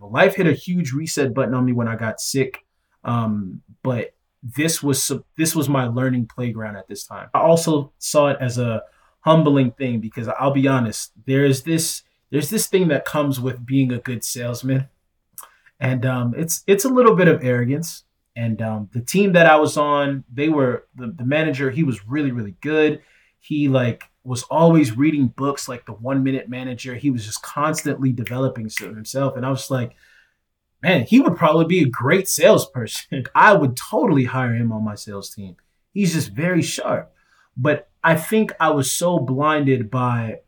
Life 0.00 0.36
hit 0.36 0.46
a 0.46 0.52
huge 0.52 0.92
reset 0.92 1.34
button 1.34 1.54
on 1.54 1.64
me 1.66 1.72
when 1.72 1.86
I 1.86 1.96
got 1.96 2.20
sick. 2.20 2.64
Um, 3.04 3.60
but 3.82 4.14
this 4.42 4.82
was 4.82 5.10
this 5.36 5.54
was 5.54 5.68
my 5.68 5.86
learning 5.86 6.26
playground 6.26 6.76
at 6.76 6.88
this 6.88 7.04
time. 7.04 7.28
I 7.34 7.40
also 7.40 7.92
saw 7.98 8.28
it 8.28 8.38
as 8.40 8.58
a 8.58 8.82
humbling 9.20 9.72
thing 9.72 10.00
because 10.00 10.28
I'll 10.28 10.52
be 10.52 10.66
honest, 10.66 11.12
there's 11.26 11.62
this 11.62 12.02
there's 12.30 12.50
this 12.50 12.66
thing 12.66 12.88
that 12.88 13.04
comes 13.04 13.40
with 13.40 13.66
being 13.66 13.92
a 13.92 13.98
good 13.98 14.24
salesman, 14.24 14.88
and 15.78 16.06
um, 16.06 16.34
it's 16.36 16.62
it's 16.66 16.84
a 16.84 16.88
little 16.88 17.14
bit 17.14 17.28
of 17.28 17.44
arrogance. 17.44 18.04
And 18.36 18.62
um, 18.62 18.88
the 18.92 19.00
team 19.00 19.32
that 19.32 19.46
I 19.46 19.56
was 19.56 19.76
on, 19.76 20.24
they 20.32 20.48
were 20.48 20.86
the, 20.94 21.08
the 21.08 21.24
manager. 21.24 21.70
He 21.70 21.82
was 21.82 22.06
really 22.06 22.30
really 22.30 22.56
good. 22.60 23.02
He 23.40 23.68
like 23.68 24.04
was 24.22 24.42
always 24.44 24.96
reading 24.96 25.28
books 25.28 25.68
like 25.68 25.84
the 25.86 25.92
One 25.92 26.22
Minute 26.22 26.48
Manager. 26.48 26.94
He 26.94 27.10
was 27.10 27.26
just 27.26 27.42
constantly 27.42 28.12
developing 28.12 28.68
himself, 28.78 29.36
and 29.36 29.44
I 29.44 29.50
was 29.50 29.70
like, 29.70 29.92
man, 30.82 31.04
he 31.04 31.20
would 31.20 31.36
probably 31.36 31.66
be 31.66 31.82
a 31.82 31.88
great 31.88 32.28
salesperson. 32.28 33.24
I 33.34 33.54
would 33.54 33.76
totally 33.76 34.24
hire 34.24 34.54
him 34.54 34.72
on 34.72 34.84
my 34.84 34.94
sales 34.94 35.30
team. 35.30 35.56
He's 35.92 36.12
just 36.12 36.30
very 36.30 36.62
sharp. 36.62 37.12
But 37.56 37.88
I 38.02 38.14
think 38.14 38.52
I 38.60 38.70
was 38.70 38.90
so 38.90 39.18
blinded 39.18 39.90
by 39.90 40.40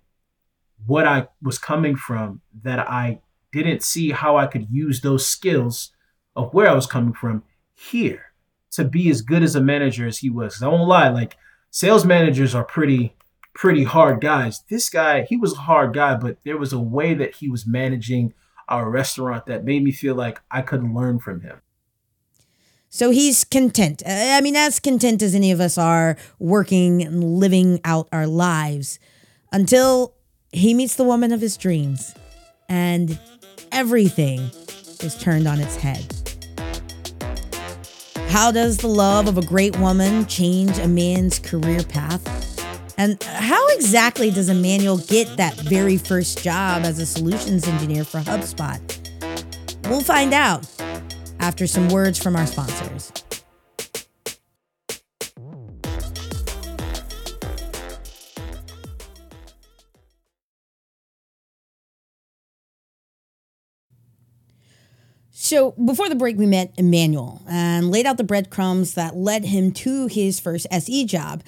what 0.87 1.07
I 1.07 1.29
was 1.43 1.59
coming 1.59 1.97
from 1.97 2.41
that 2.63 2.79
I 2.79 3.21
didn't 3.53 3.83
see 3.83 4.11
how 4.11 4.37
I 4.37 4.47
could 4.47 4.71
use 4.71 5.01
those 5.01 5.27
skills 5.27 5.91
of 6.35 6.55
where 6.55 6.69
I 6.69 6.75
was 6.75 6.87
coming 6.87 7.13
from 7.13 7.43
here 7.75 8.33
to 8.73 8.85
be 8.85 9.11
as 9.11 9.21
good 9.21 9.43
as 9.43 9.55
a 9.55 9.61
manager 9.61 10.07
as 10.07 10.19
he 10.19 10.31
was. 10.31 10.63
I 10.63 10.69
won't 10.69 10.89
lie, 10.89 11.11
like 11.11 11.37
sales 11.71 12.05
managers 12.05 12.55
are 12.55 12.65
pretty 12.65 13.15
pretty 13.55 13.85
hard 13.85 14.21
guys. 14.23 14.63
This 14.71 14.89
guy, 14.89 15.23
he 15.23 15.37
was 15.37 15.53
a 15.53 15.61
hard 15.61 15.93
guy, 15.93 16.17
but 16.17 16.39
there 16.43 16.57
was 16.57 16.73
a 16.73 16.79
way 16.79 17.13
that 17.13 17.37
he 17.37 17.51
was 17.51 17.67
managing 17.67 18.33
our 18.73 18.89
restaurant 18.91 19.45
that 19.47 19.65
made 19.65 19.85
me 19.85 19.93
feel 19.93 20.15
like 20.15 20.41
I 20.51 20.63
could 20.63 20.83
learn 20.83 21.19
from 21.19 21.43
him. 21.43 21.61
So 22.89 23.11
he's 23.11 23.45
content. 23.45 24.03
Uh, 24.05 24.11
I 24.11 24.41
mean, 24.41 24.57
as 24.57 24.81
content 24.81 25.23
as 25.23 25.35
any 25.35 25.53
of 25.53 25.61
us 25.61 25.77
are 25.77 26.17
working 26.39 27.03
and 27.03 27.23
living 27.23 27.81
out 27.85 28.09
our 28.13 28.27
lives 28.27 28.99
until 29.53 30.15
he 30.53 30.73
meets 30.73 30.97
the 30.97 31.05
woman 31.05 31.33
of 31.33 31.41
his 31.41 31.57
dreams 31.57 32.15
and 32.69 33.19
everything 33.71 34.41
is 35.01 35.17
turned 35.19 35.47
on 35.47 35.61
its 35.61 35.77
head. 35.77 36.05
How 38.29 38.51
does 38.51 38.79
the 38.79 38.89
love 38.89 39.29
of 39.29 39.37
a 39.37 39.43
great 39.43 39.79
woman 39.79 40.25
change 40.27 40.79
a 40.79 40.89
man's 40.89 41.39
career 41.39 41.83
path? 41.83 42.42
And 42.99 43.23
how 43.23 43.67
exactly 43.71 44.31
does 44.31 44.49
Emmanuel 44.49 44.99
get 44.99 45.37
that 45.37 45.55
very 45.57 45.97
first 45.97 46.43
job 46.43 46.85
as 46.85 46.99
a 46.99 47.07
solutions 47.07 47.67
engineer 47.67 48.05
for 48.05 48.21
HubSpot? 48.21 48.81
We'll 49.89 50.03
find 50.03 50.33
out 50.33 50.67
after 51.41 51.67
some 51.67 51.89
words 51.89 52.23
from 52.23 52.37
our 52.37 52.47
sponsors. 52.47 53.13
So, 65.53 65.73
before 65.73 66.09
the 66.09 66.15
break, 66.15 66.39
we 66.39 66.47
met 66.47 66.73
Emmanuel 66.79 67.43
and 67.47 67.91
laid 67.91 68.07
out 68.07 68.17
the 68.17 68.25
breadcrumbs 68.25 68.95
that 68.95 69.17
led 69.17 69.45
him 69.45 69.73
to 69.73 70.07
his 70.07 70.41
first 70.41 70.67
SE 70.71 71.05
job. 71.05 71.43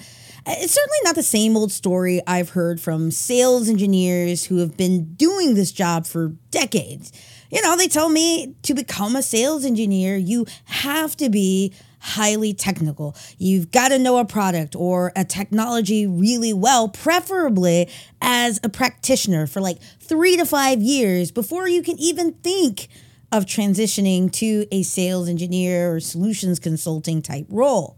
It's 0.47 0.73
certainly 0.73 0.97
not 1.03 1.15
the 1.15 1.23
same 1.23 1.57
old 1.57 1.71
story 1.71 2.21
I've 2.27 2.49
heard 2.49 2.79
from 2.79 3.09
sales 3.09 3.67
engineers 3.67 4.45
who 4.45 4.57
have 4.57 4.77
been 4.77 5.15
doing 5.15 5.55
this 5.55 5.71
job 5.71 6.05
for 6.05 6.33
decades. 6.51 7.11
You 7.49 7.61
know, 7.63 7.75
they 7.75 7.87
tell 7.87 8.09
me 8.09 8.55
to 8.63 8.73
become 8.75 9.15
a 9.15 9.23
sales 9.23 9.65
engineer, 9.65 10.17
you 10.17 10.45
have 10.65 11.15
to 11.17 11.29
be 11.29 11.73
highly 11.99 12.53
technical. 12.53 13.15
You've 13.39 13.71
got 13.71 13.87
to 13.89 13.97
know 13.97 14.19
a 14.19 14.25
product 14.25 14.75
or 14.75 15.11
a 15.15 15.25
technology 15.25 16.05
really 16.05 16.53
well, 16.53 16.89
preferably 16.89 17.89
as 18.21 18.59
a 18.63 18.69
practitioner 18.69 19.47
for 19.47 19.61
like 19.61 19.81
three 19.99 20.37
to 20.37 20.45
five 20.45 20.79
years 20.81 21.31
before 21.31 21.67
you 21.67 21.81
can 21.81 21.97
even 21.97 22.33
think 22.33 22.87
of 23.31 23.45
transitioning 23.45 24.31
to 24.33 24.67
a 24.71 24.83
sales 24.83 25.27
engineer 25.27 25.95
or 25.95 25.99
solutions 25.99 26.59
consulting 26.59 27.23
type 27.23 27.47
role. 27.49 27.97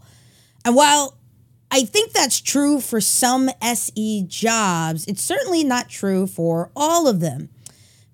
And 0.64 0.76
while 0.76 1.17
I 1.70 1.84
think 1.84 2.14
that's 2.14 2.40
true 2.40 2.80
for 2.80 3.02
some 3.02 3.50
SE 3.62 4.24
jobs. 4.28 5.06
It's 5.06 5.22
certainly 5.22 5.64
not 5.64 5.90
true 5.90 6.28
for 6.28 6.72
all 6.76 7.08
of 7.08 7.20
them. 7.20 7.50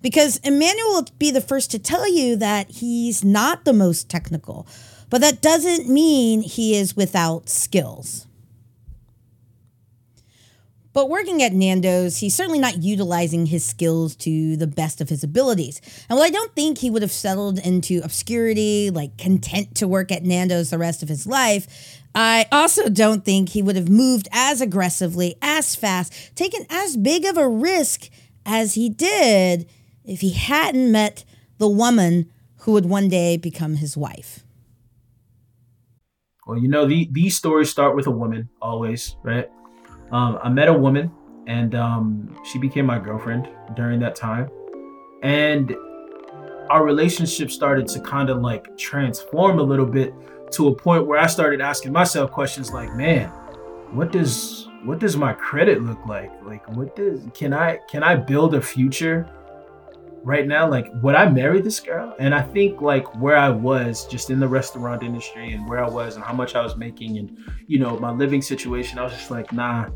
Because 0.02 0.36
Emmanuel 0.38 0.92
will 0.92 1.06
be 1.18 1.30
the 1.30 1.40
first 1.40 1.70
to 1.70 1.78
tell 1.78 2.06
you 2.12 2.36
that 2.36 2.68
he's 2.68 3.24
not 3.24 3.64
the 3.64 3.72
most 3.72 4.10
technical, 4.10 4.66
but 5.08 5.22
that 5.22 5.40
doesn't 5.40 5.88
mean 5.88 6.42
he 6.42 6.76
is 6.76 6.94
without 6.94 7.48
skills. 7.48 8.26
But 10.94 11.10
working 11.10 11.42
at 11.42 11.52
Nando's, 11.52 12.18
he's 12.18 12.34
certainly 12.34 12.60
not 12.60 12.82
utilizing 12.82 13.46
his 13.46 13.64
skills 13.64 14.14
to 14.16 14.56
the 14.56 14.68
best 14.68 15.00
of 15.00 15.08
his 15.08 15.24
abilities. 15.24 15.80
And 16.08 16.16
while 16.16 16.26
I 16.26 16.30
don't 16.30 16.54
think 16.54 16.78
he 16.78 16.88
would 16.88 17.02
have 17.02 17.12
settled 17.12 17.58
into 17.58 18.00
obscurity, 18.04 18.90
like 18.90 19.18
content 19.18 19.74
to 19.76 19.88
work 19.88 20.12
at 20.12 20.22
Nando's 20.22 20.70
the 20.70 20.78
rest 20.78 21.02
of 21.02 21.08
his 21.08 21.26
life, 21.26 22.00
I 22.14 22.46
also 22.52 22.88
don't 22.88 23.24
think 23.24 23.48
he 23.48 23.62
would 23.62 23.74
have 23.74 23.88
moved 23.88 24.28
as 24.30 24.60
aggressively, 24.60 25.34
as 25.42 25.74
fast, 25.74 26.36
taken 26.36 26.64
as 26.70 26.96
big 26.96 27.24
of 27.24 27.36
a 27.36 27.48
risk 27.48 28.08
as 28.46 28.74
he 28.74 28.88
did 28.88 29.68
if 30.04 30.20
he 30.20 30.30
hadn't 30.30 30.92
met 30.92 31.24
the 31.58 31.68
woman 31.68 32.30
who 32.58 32.72
would 32.72 32.86
one 32.86 33.08
day 33.08 33.36
become 33.36 33.76
his 33.76 33.96
wife. 33.96 34.44
Well, 36.46 36.58
you 36.58 36.68
know, 36.68 36.86
the, 36.86 37.08
these 37.10 37.36
stories 37.36 37.68
start 37.68 37.96
with 37.96 38.06
a 38.06 38.12
woman, 38.12 38.48
always, 38.62 39.16
right? 39.24 39.50
Um, 40.14 40.38
I 40.44 40.48
met 40.48 40.68
a 40.68 40.72
woman 40.72 41.10
and 41.48 41.74
um, 41.74 42.36
she 42.44 42.60
became 42.60 42.86
my 42.86 43.00
girlfriend 43.00 43.48
during 43.74 43.98
that 43.98 44.14
time. 44.14 44.48
And 45.24 45.74
our 46.70 46.84
relationship 46.84 47.50
started 47.50 47.88
to 47.88 48.00
kind 48.00 48.30
of 48.30 48.40
like 48.40 48.78
transform 48.78 49.58
a 49.58 49.62
little 49.62 49.86
bit 49.86 50.14
to 50.52 50.68
a 50.68 50.74
point 50.74 51.08
where 51.08 51.18
I 51.18 51.26
started 51.26 51.60
asking 51.60 51.90
myself 51.90 52.30
questions 52.30 52.70
like, 52.70 52.94
man, 52.94 53.28
what 53.90 54.12
does 54.12 54.68
what 54.84 55.00
does 55.00 55.16
my 55.16 55.32
credit 55.32 55.82
look 55.82 55.98
like? 56.06 56.30
Like 56.44 56.64
what 56.76 56.94
does 56.94 57.22
can 57.34 57.52
I 57.52 57.80
can 57.90 58.04
I 58.04 58.14
build 58.14 58.54
a 58.54 58.62
future 58.62 59.28
right 60.24 60.46
now? 60.46 60.68
Like 60.68 60.88
would 61.02 61.14
I 61.14 61.28
marry 61.28 61.60
this 61.60 61.78
girl? 61.78 62.14
And 62.18 62.34
I 62.34 62.42
think 62.42 62.80
like 62.80 63.14
where 63.20 63.36
I 63.36 63.50
was 63.50 64.06
just 64.06 64.30
in 64.30 64.40
the 64.40 64.48
restaurant 64.48 65.02
industry 65.02 65.52
and 65.52 65.68
where 65.68 65.84
I 65.84 65.88
was 65.88 66.16
and 66.16 66.24
how 66.24 66.32
much 66.32 66.54
I 66.54 66.62
was 66.62 66.76
making 66.76 67.18
and 67.18 67.38
you 67.66 67.78
know 67.78 67.98
my 67.98 68.10
living 68.10 68.42
situation, 68.42 68.98
I 68.98 69.04
was 69.04 69.12
just 69.12 69.30
like, 69.30 69.52
nah, 69.52 69.90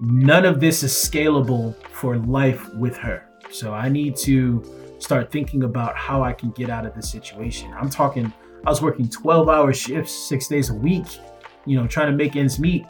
none 0.00 0.44
of 0.44 0.60
this 0.60 0.82
is 0.82 0.92
scalable 0.92 1.74
for 1.86 2.18
life 2.18 2.72
with 2.74 2.96
her. 2.98 3.26
So 3.50 3.72
I 3.72 3.88
need 3.88 4.16
to 4.18 4.62
start 4.98 5.32
thinking 5.32 5.64
about 5.64 5.96
how 5.96 6.22
I 6.22 6.32
can 6.32 6.50
get 6.50 6.70
out 6.70 6.86
of 6.86 6.94
this 6.94 7.10
situation. 7.10 7.72
I'm 7.74 7.90
talking 7.90 8.32
I 8.66 8.68
was 8.68 8.82
working 8.82 9.08
12 9.08 9.48
hour 9.48 9.72
shifts, 9.72 10.12
six 10.12 10.46
days 10.46 10.68
a 10.68 10.74
week, 10.74 11.06
you 11.64 11.80
know, 11.80 11.86
trying 11.86 12.10
to 12.10 12.16
make 12.16 12.36
ends 12.36 12.58
meet. 12.58 12.84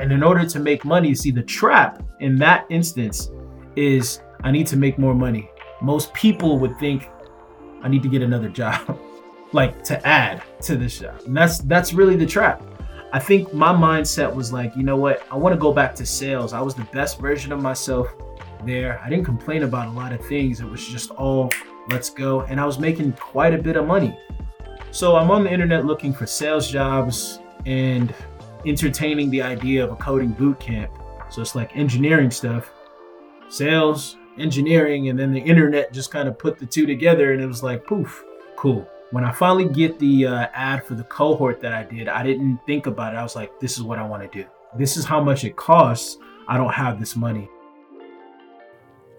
And 0.00 0.12
in 0.12 0.22
order 0.22 0.44
to 0.46 0.58
make 0.58 0.84
money, 0.84 1.14
see, 1.14 1.30
the 1.30 1.42
trap 1.42 2.02
in 2.20 2.36
that 2.36 2.66
instance 2.68 3.30
is 3.74 4.20
I 4.42 4.50
need 4.50 4.66
to 4.68 4.76
make 4.76 4.98
more 4.98 5.14
money. 5.14 5.50
Most 5.80 6.12
people 6.14 6.58
would 6.58 6.78
think 6.78 7.08
I 7.82 7.88
need 7.88 8.02
to 8.02 8.08
get 8.08 8.22
another 8.22 8.48
job, 8.60 8.98
like 9.52 9.82
to 9.84 10.04
add 10.06 10.42
to 10.62 10.76
this 10.76 10.98
job. 10.98 11.20
And 11.26 11.36
that's 11.36 11.58
that's 11.58 11.92
really 11.92 12.16
the 12.16 12.26
trap. 12.26 12.62
I 13.12 13.18
think 13.18 13.54
my 13.54 13.72
mindset 13.72 14.34
was 14.34 14.52
like, 14.52 14.76
you 14.76 14.82
know 14.82 14.96
what? 14.96 15.22
I 15.30 15.36
want 15.36 15.54
to 15.54 15.58
go 15.58 15.72
back 15.72 15.94
to 15.96 16.06
sales. 16.06 16.52
I 16.52 16.60
was 16.60 16.74
the 16.74 16.84
best 16.92 17.18
version 17.18 17.52
of 17.52 17.62
myself 17.62 18.12
there. 18.64 19.00
I 19.02 19.08
didn't 19.08 19.24
complain 19.24 19.62
about 19.62 19.88
a 19.88 19.92
lot 19.92 20.12
of 20.12 20.24
things. 20.26 20.60
It 20.60 20.66
was 20.66 20.86
just 20.86 21.10
all 21.12 21.50
let's 21.90 22.10
go. 22.10 22.42
And 22.42 22.60
I 22.60 22.66
was 22.66 22.78
making 22.78 23.12
quite 23.12 23.54
a 23.54 23.58
bit 23.58 23.76
of 23.76 23.86
money. 23.86 24.18
So 24.90 25.16
I'm 25.16 25.30
on 25.30 25.44
the 25.44 25.52
internet 25.52 25.84
looking 25.84 26.12
for 26.12 26.26
sales 26.26 26.70
jobs 26.70 27.38
and 27.64 28.14
entertaining 28.64 29.30
the 29.30 29.42
idea 29.42 29.84
of 29.84 29.92
a 29.92 29.96
coding 29.96 30.30
boot 30.30 30.58
camp. 30.58 30.90
So 31.30 31.42
it's 31.42 31.54
like 31.54 31.76
engineering 31.76 32.30
stuff, 32.30 32.70
sales, 33.48 34.16
engineering, 34.38 35.08
and 35.08 35.18
then 35.18 35.32
the 35.32 35.40
internet 35.40 35.92
just 35.92 36.10
kind 36.10 36.28
of 36.28 36.38
put 36.38 36.58
the 36.58 36.66
two 36.66 36.86
together 36.86 37.32
and 37.32 37.42
it 37.42 37.46
was 37.46 37.62
like, 37.62 37.84
poof, 37.86 38.24
cool. 38.56 38.88
When 39.10 39.24
I 39.24 39.32
finally 39.32 39.68
get 39.68 39.98
the 39.98 40.26
uh, 40.26 40.48
ad 40.52 40.84
for 40.84 40.94
the 40.94 41.04
cohort 41.04 41.60
that 41.60 41.72
I 41.72 41.84
did, 41.84 42.08
I 42.08 42.22
didn't 42.22 42.58
think 42.66 42.86
about 42.86 43.14
it. 43.14 43.16
I 43.16 43.22
was 43.22 43.36
like, 43.36 43.60
this 43.60 43.76
is 43.76 43.82
what 43.82 43.98
I 43.98 44.06
want 44.06 44.30
to 44.30 44.42
do. 44.42 44.48
This 44.76 44.96
is 44.96 45.04
how 45.04 45.22
much 45.22 45.44
it 45.44 45.56
costs. 45.56 46.18
I 46.48 46.56
don't 46.56 46.72
have 46.72 46.98
this 46.98 47.16
money. 47.16 47.48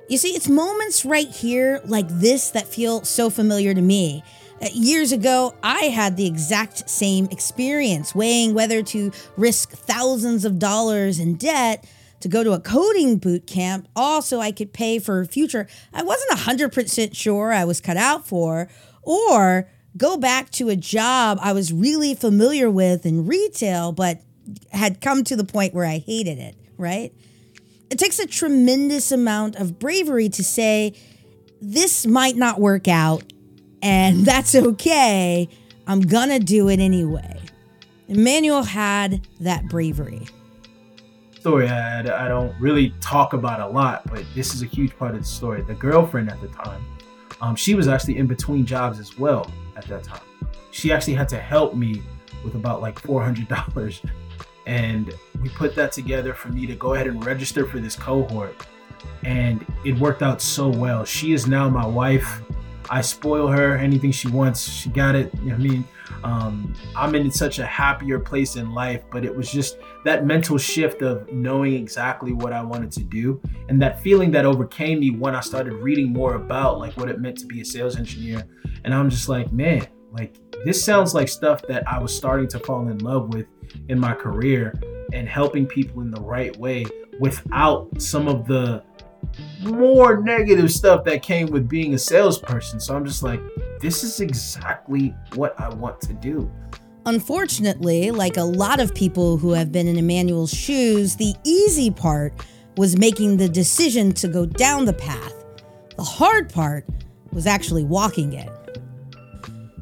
You 0.09 0.17
see, 0.17 0.29
it's 0.29 0.47
moments 0.47 1.03
right 1.03 1.29
here 1.29 1.81
like 1.85 2.07
this 2.07 2.51
that 2.51 2.67
feel 2.67 3.03
so 3.03 3.29
familiar 3.29 3.73
to 3.73 3.81
me. 3.81 4.23
Uh, 4.61 4.67
years 4.73 5.11
ago, 5.11 5.53
I 5.61 5.85
had 5.85 6.17
the 6.17 6.25
exact 6.25 6.89
same 6.89 7.27
experience, 7.29 8.15
weighing 8.15 8.53
whether 8.53 8.81
to 8.83 9.11
risk 9.35 9.71
thousands 9.71 10.45
of 10.45 10.59
dollars 10.59 11.19
in 11.19 11.35
debt 11.35 11.85
to 12.21 12.27
go 12.27 12.43
to 12.43 12.51
a 12.53 12.59
coding 12.59 13.17
boot 13.17 13.47
camp, 13.47 13.87
also 13.95 14.39
I 14.39 14.51
could 14.51 14.73
pay 14.73 14.99
for 14.99 15.23
future 15.25 15.67
I 15.93 16.03
wasn't 16.03 16.31
100% 16.31 17.15
sure 17.15 17.51
I 17.51 17.65
was 17.65 17.81
cut 17.81 17.97
out 17.97 18.27
for, 18.27 18.69
or 19.03 19.69
go 19.95 20.17
back 20.17 20.51
to 20.51 20.69
a 20.69 20.75
job 20.75 21.39
I 21.41 21.53
was 21.53 21.73
really 21.73 22.13
familiar 22.13 22.69
with 22.69 23.05
in 23.05 23.25
retail, 23.25 23.91
but 23.91 24.21
had 24.71 25.01
come 25.01 25.23
to 25.25 25.35
the 25.35 25.43
point 25.43 25.73
where 25.73 25.85
I 25.85 25.97
hated 25.97 26.37
it. 26.39 26.55
right? 26.77 27.13
It 27.89 27.97
takes 27.99 28.19
a 28.19 28.27
tremendous 28.27 29.11
amount 29.11 29.55
of 29.55 29.79
bravery 29.79 30.29
to 30.29 30.43
say, 30.43 30.93
this 31.61 32.05
might 32.05 32.35
not 32.35 32.59
work 32.59 32.87
out, 32.87 33.23
and 33.81 34.17
that's 34.25 34.55
okay. 34.55 35.49
I'm 35.87 36.01
gonna 36.01 36.39
do 36.39 36.69
it 36.69 36.79
anyway. 36.79 37.41
Emmanuel 38.07 38.63
had 38.63 39.27
that 39.39 39.65
bravery. 39.67 40.27
Story 41.39 41.69
I, 41.69 41.99
I 41.99 42.27
don't 42.27 42.59
really 42.59 42.95
talk 42.99 43.33
about 43.33 43.59
a 43.59 43.67
lot, 43.67 44.01
but 44.09 44.25
this 44.33 44.55
is 44.55 44.63
a 44.63 44.65
huge 44.65 44.97
part 44.97 45.13
of 45.13 45.21
the 45.21 45.27
story. 45.27 45.61
The 45.61 45.75
girlfriend 45.75 46.31
at 46.31 46.41
the 46.41 46.47
time, 46.47 46.83
um, 47.41 47.55
she 47.55 47.75
was 47.75 47.87
actually 47.87 48.17
in 48.17 48.25
between 48.25 48.65
jobs 48.65 48.99
as 48.99 49.19
well 49.19 49.51
at 49.75 49.85
that 49.85 50.03
time. 50.03 50.21
She 50.71 50.91
actually 50.91 51.13
had 51.13 51.29
to 51.29 51.39
help 51.39 51.75
me 51.75 52.01
with 52.43 52.55
about 52.55 52.81
like 52.81 52.99
$400 53.01 54.01
and 54.65 55.13
we 55.41 55.49
put 55.49 55.75
that 55.75 55.91
together 55.91 56.33
for 56.33 56.49
me 56.49 56.65
to 56.65 56.75
go 56.75 56.95
ahead 56.95 57.05
and 57.05 57.23
register 57.23 57.67
for 57.67 57.79
this 57.79 57.95
cohort 57.95 58.55
and 59.23 59.65
it 59.85 59.97
worked 59.99 60.21
out 60.21 60.41
so 60.41 60.67
well 60.67 61.05
she 61.05 61.33
is 61.33 61.47
now 61.47 61.69
my 61.69 61.85
wife 61.85 62.41
i 62.89 63.01
spoil 63.01 63.47
her 63.47 63.77
anything 63.77 64.11
she 64.11 64.27
wants 64.27 64.67
she 64.67 64.89
got 64.89 65.15
it 65.15 65.33
you 65.41 65.49
know 65.49 65.55
i 65.55 65.57
mean? 65.57 65.85
Um, 66.23 66.73
i'm 66.95 67.15
in 67.15 67.29
such 67.29 67.59
a 67.59 67.65
happier 67.65 68.19
place 68.19 68.55
in 68.55 68.73
life 68.73 69.01
but 69.11 69.23
it 69.23 69.35
was 69.35 69.51
just 69.51 69.77
that 70.03 70.25
mental 70.25 70.57
shift 70.57 71.01
of 71.01 71.31
knowing 71.31 71.73
exactly 71.73 72.33
what 72.33 72.53
i 72.53 72.61
wanted 72.61 72.91
to 72.93 73.03
do 73.03 73.41
and 73.69 73.81
that 73.81 74.01
feeling 74.01 74.31
that 74.31 74.45
overcame 74.45 74.99
me 74.99 75.11
when 75.11 75.35
i 75.35 75.41
started 75.41 75.73
reading 75.73 76.11
more 76.11 76.35
about 76.35 76.79
like 76.79 76.93
what 76.97 77.09
it 77.09 77.19
meant 77.19 77.37
to 77.39 77.45
be 77.45 77.61
a 77.61 77.65
sales 77.65 77.97
engineer. 77.97 78.43
And 78.83 78.93
i'm 78.93 79.09
just 79.09 79.29
like 79.29 79.51
man 79.51 79.85
like 80.11 80.37
this 80.65 80.83
sounds 80.83 81.13
like 81.13 81.27
stuff 81.27 81.61
that 81.67 81.87
i 81.87 81.99
was 81.99 82.15
starting 82.15 82.47
to 82.47 82.59
fall 82.59 82.87
in 82.87 82.97
love 82.99 83.33
with 83.33 83.47
in 83.89 83.99
my 83.99 84.13
career 84.13 84.73
and 85.13 85.27
helping 85.27 85.65
people 85.65 86.01
in 86.01 86.11
the 86.11 86.21
right 86.21 86.55
way 86.57 86.85
without 87.19 87.89
some 88.01 88.27
of 88.27 88.47
the 88.47 88.83
more 89.61 90.21
negative 90.21 90.71
stuff 90.71 91.03
that 91.05 91.21
came 91.21 91.47
with 91.47 91.67
being 91.67 91.93
a 91.93 91.97
salesperson. 91.97 92.79
So 92.79 92.95
I'm 92.95 93.05
just 93.05 93.23
like, 93.23 93.39
this 93.79 94.03
is 94.03 94.19
exactly 94.19 95.13
what 95.35 95.59
I 95.59 95.69
want 95.69 96.01
to 96.01 96.13
do. 96.13 96.51
Unfortunately, 97.05 98.11
like 98.11 98.37
a 98.37 98.43
lot 98.43 98.79
of 98.79 98.93
people 98.93 99.37
who 99.37 99.51
have 99.53 99.71
been 99.71 99.87
in 99.87 99.97
Emmanuel's 99.97 100.53
shoes, 100.53 101.15
the 101.15 101.33
easy 101.43 101.89
part 101.89 102.33
was 102.75 102.97
making 102.97 103.37
the 103.37 103.47
decision 103.49 104.11
to 104.13 104.27
go 104.27 104.45
down 104.45 104.85
the 104.85 104.93
path. 104.93 105.33
The 105.95 106.03
hard 106.03 106.51
part 106.51 106.85
was 107.31 107.47
actually 107.47 107.83
walking 107.83 108.33
it. 108.33 108.49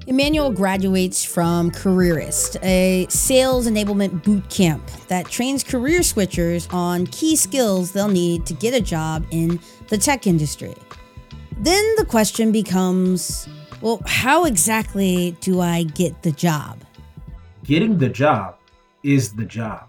Emmanuel 0.08 0.52
graduates 0.52 1.26
from 1.26 1.72
Careerist, 1.72 2.58
a 2.62 3.08
sales 3.10 3.68
enablement 3.68 4.24
boot 4.24 4.48
camp 4.52 4.86
that 5.08 5.26
trains 5.26 5.64
career 5.64 6.02
switchers 6.02 6.72
on 6.72 7.08
key 7.08 7.36
skills 7.36 7.92
they'll 7.92 8.08
need 8.08 8.46
to 8.46 8.54
get 8.54 8.76
a 8.76 8.82
job 8.82 9.26
in 9.32 9.60
the 9.88 9.98
tech 9.98 10.28
industry. 10.28 10.76
Then 11.58 11.84
the 11.98 12.06
question 12.06 12.52
becomes 12.52 13.50
well, 13.82 14.00
how 14.06 14.46
exactly 14.46 15.36
do 15.42 15.60
I 15.60 15.84
get 15.84 16.22
the 16.22 16.32
job? 16.32 16.84
Getting 17.64 17.98
the 17.98 18.10
job 18.10 18.60
is 19.02 19.34
the 19.34 19.46
job. 19.46 19.88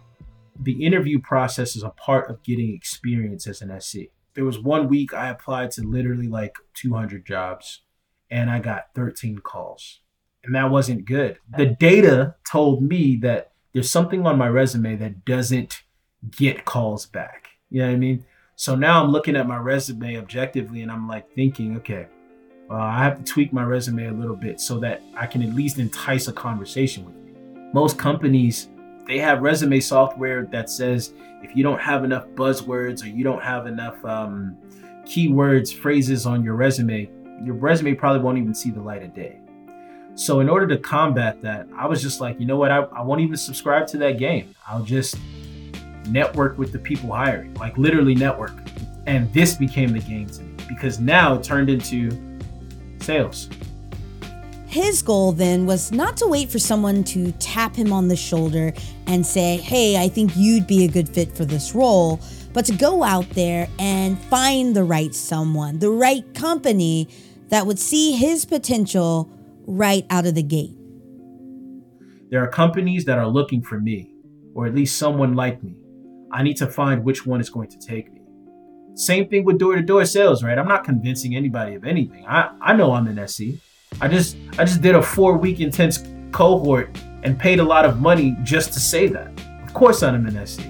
The 0.60 0.82
interview 0.82 1.20
process 1.20 1.76
is 1.76 1.82
a 1.82 1.90
part 1.90 2.30
of 2.30 2.42
getting 2.42 2.74
experience 2.74 3.46
as 3.46 3.60
an 3.60 3.78
SC. 3.78 3.98
There 4.32 4.46
was 4.46 4.58
one 4.58 4.88
week 4.88 5.12
I 5.12 5.28
applied 5.28 5.72
to 5.72 5.82
literally 5.82 6.26
like 6.26 6.54
200 6.72 7.26
jobs 7.26 7.82
and 8.30 8.50
I 8.50 8.60
got 8.60 8.86
13 8.94 9.40
calls 9.40 10.00
and 10.46 10.54
that 10.54 10.70
wasn't 10.70 11.04
good. 11.04 11.38
The 11.56 11.66
data 11.66 12.36
told 12.50 12.82
me 12.82 13.16
that 13.16 13.52
there's 13.72 13.90
something 13.90 14.26
on 14.26 14.38
my 14.38 14.48
resume 14.48 14.96
that 14.96 15.24
doesn't 15.24 15.82
get 16.30 16.64
calls 16.64 17.04
back. 17.04 17.48
You 17.68 17.80
know 17.80 17.88
what 17.88 17.94
I 17.94 17.96
mean? 17.96 18.24
So 18.54 18.74
now 18.74 19.02
I'm 19.02 19.10
looking 19.10 19.36
at 19.36 19.46
my 19.46 19.58
resume 19.58 20.16
objectively 20.16 20.82
and 20.82 20.90
I'm 20.90 21.06
like 21.06 21.30
thinking, 21.34 21.76
okay, 21.78 22.06
well, 22.68 22.80
I 22.80 23.02
have 23.04 23.18
to 23.18 23.24
tweak 23.24 23.52
my 23.52 23.64
resume 23.64 24.06
a 24.06 24.12
little 24.12 24.34
bit 24.34 24.60
so 24.60 24.78
that 24.78 25.02
I 25.14 25.26
can 25.26 25.42
at 25.42 25.54
least 25.54 25.78
entice 25.78 26.28
a 26.28 26.32
conversation 26.32 27.04
with 27.04 27.14
me. 27.16 27.32
Most 27.72 27.98
companies, 27.98 28.68
they 29.06 29.18
have 29.18 29.42
resume 29.42 29.80
software 29.80 30.46
that 30.52 30.70
says 30.70 31.12
if 31.42 31.54
you 31.54 31.62
don't 31.62 31.80
have 31.80 32.04
enough 32.04 32.26
buzzwords 32.28 33.04
or 33.04 33.08
you 33.08 33.22
don't 33.22 33.42
have 33.42 33.66
enough 33.66 34.02
um, 34.04 34.56
keywords, 35.04 35.72
phrases 35.74 36.24
on 36.24 36.42
your 36.42 36.54
resume, 36.54 37.10
your 37.44 37.54
resume 37.54 37.94
probably 37.94 38.22
won't 38.22 38.38
even 38.38 38.54
see 38.54 38.70
the 38.70 38.80
light 38.80 39.02
of 39.02 39.14
day. 39.14 39.38
So 40.16 40.40
in 40.40 40.48
order 40.48 40.66
to 40.68 40.78
combat 40.78 41.42
that, 41.42 41.68
I 41.76 41.86
was 41.86 42.00
just 42.00 42.22
like, 42.22 42.40
you 42.40 42.46
know 42.46 42.56
what? 42.56 42.70
I, 42.70 42.78
I 42.78 43.02
won't 43.02 43.20
even 43.20 43.36
subscribe 43.36 43.86
to 43.88 43.98
that 43.98 44.18
game. 44.18 44.54
I'll 44.66 44.82
just 44.82 45.18
network 46.08 46.56
with 46.56 46.72
the 46.72 46.78
people 46.78 47.12
hiring, 47.12 47.52
like 47.54 47.76
literally 47.76 48.14
network. 48.14 48.54
And 49.06 49.30
this 49.34 49.54
became 49.54 49.92
the 49.92 50.00
game 50.00 50.26
to 50.30 50.42
me 50.42 50.54
because 50.68 50.98
now 50.98 51.34
it 51.34 51.44
turned 51.44 51.68
into 51.68 52.10
sales. 52.98 53.50
His 54.66 55.02
goal 55.02 55.32
then 55.32 55.66
was 55.66 55.92
not 55.92 56.16
to 56.16 56.26
wait 56.26 56.50
for 56.50 56.58
someone 56.58 57.04
to 57.04 57.32
tap 57.32 57.76
him 57.76 57.92
on 57.92 58.08
the 58.08 58.16
shoulder 58.16 58.72
and 59.06 59.24
say, 59.24 59.58
Hey, 59.58 60.02
I 60.02 60.08
think 60.08 60.32
you'd 60.34 60.66
be 60.66 60.86
a 60.86 60.88
good 60.88 61.10
fit 61.10 61.36
for 61.36 61.44
this 61.44 61.74
role, 61.74 62.20
but 62.54 62.64
to 62.66 62.72
go 62.74 63.02
out 63.02 63.28
there 63.30 63.68
and 63.78 64.18
find 64.18 64.74
the 64.74 64.82
right 64.82 65.14
someone, 65.14 65.78
the 65.78 65.90
right 65.90 66.24
company 66.34 67.06
that 67.48 67.66
would 67.66 67.78
see 67.78 68.12
his 68.12 68.46
potential 68.46 69.30
right 69.66 70.06
out 70.10 70.26
of 70.26 70.34
the 70.34 70.42
gate. 70.42 70.76
There 72.30 72.42
are 72.42 72.48
companies 72.48 73.04
that 73.04 73.18
are 73.18 73.28
looking 73.28 73.62
for 73.62 73.80
me, 73.80 74.12
or 74.54 74.66
at 74.66 74.74
least 74.74 74.96
someone 74.96 75.34
like 75.34 75.62
me. 75.62 75.76
I 76.32 76.42
need 76.42 76.56
to 76.58 76.66
find 76.66 77.04
which 77.04 77.26
one 77.26 77.40
is 77.40 77.50
going 77.50 77.68
to 77.68 77.78
take 77.78 78.12
me. 78.12 78.20
Same 78.94 79.28
thing 79.28 79.44
with 79.44 79.58
door-to-door 79.58 80.04
sales, 80.06 80.42
right? 80.42 80.58
I'm 80.58 80.66
not 80.66 80.84
convincing 80.84 81.36
anybody 81.36 81.74
of 81.74 81.84
anything. 81.84 82.24
I, 82.26 82.50
I 82.60 82.74
know 82.74 82.92
I'm 82.92 83.06
an 83.06 83.28
SC. 83.28 83.60
I 84.00 84.08
just 84.08 84.36
I 84.58 84.64
just 84.64 84.82
did 84.82 84.94
a 84.94 85.02
four 85.02 85.36
week 85.36 85.60
intense 85.60 86.04
cohort 86.32 86.90
and 87.22 87.38
paid 87.38 87.60
a 87.60 87.62
lot 87.62 87.84
of 87.84 88.00
money 88.00 88.36
just 88.42 88.72
to 88.72 88.80
say 88.80 89.06
that. 89.08 89.30
Of 89.64 89.74
course 89.74 90.02
I'm 90.02 90.26
an 90.26 90.46
SC. 90.46 90.66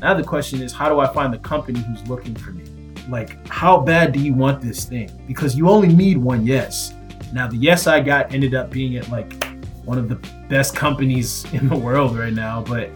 Now 0.00 0.14
the 0.14 0.22
question 0.22 0.62
is 0.62 0.72
how 0.72 0.88
do 0.88 1.00
I 1.00 1.12
find 1.12 1.32
the 1.32 1.38
company 1.38 1.80
who's 1.80 2.06
looking 2.08 2.34
for 2.34 2.52
me? 2.52 2.64
Like 3.08 3.46
how 3.48 3.80
bad 3.80 4.12
do 4.12 4.20
you 4.20 4.34
want 4.34 4.60
this 4.60 4.84
thing? 4.84 5.10
Because 5.26 5.56
you 5.56 5.68
only 5.68 5.88
need 5.88 6.16
one 6.18 6.46
yes. 6.46 6.94
Now, 7.32 7.46
the 7.46 7.56
yes 7.56 7.86
I 7.86 8.00
got 8.00 8.32
ended 8.34 8.54
up 8.54 8.70
being 8.70 8.96
at 8.96 9.08
like 9.08 9.44
one 9.84 9.98
of 9.98 10.08
the 10.08 10.16
best 10.48 10.74
companies 10.74 11.44
in 11.52 11.68
the 11.68 11.76
world 11.76 12.16
right 12.18 12.32
now, 12.32 12.62
but 12.62 12.90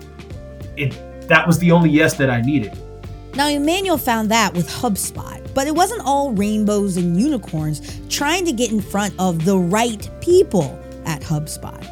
it 0.77 0.99
that 1.29 1.47
was 1.47 1.59
the 1.59 1.71
only 1.73 1.91
yes 1.91 2.15
that 2.15 2.31
I 2.31 2.41
needed. 2.41 2.79
Now, 3.35 3.49
Emmanuel 3.49 3.99
found 3.99 4.31
that 4.31 4.55
with 4.55 4.69
HubSpot, 4.69 5.43
but 5.55 5.67
it 5.67 5.75
wasn't 5.75 6.03
all 6.05 6.33
rainbows 6.33 6.97
and 6.97 7.19
unicorns 7.19 8.01
trying 8.09 8.45
to 8.45 8.53
get 8.53 8.71
in 8.71 8.81
front 8.81 9.15
of 9.19 9.45
the 9.45 9.59
right 9.59 10.09
people 10.21 10.79
at 11.05 11.21
HubSpot. 11.23 11.83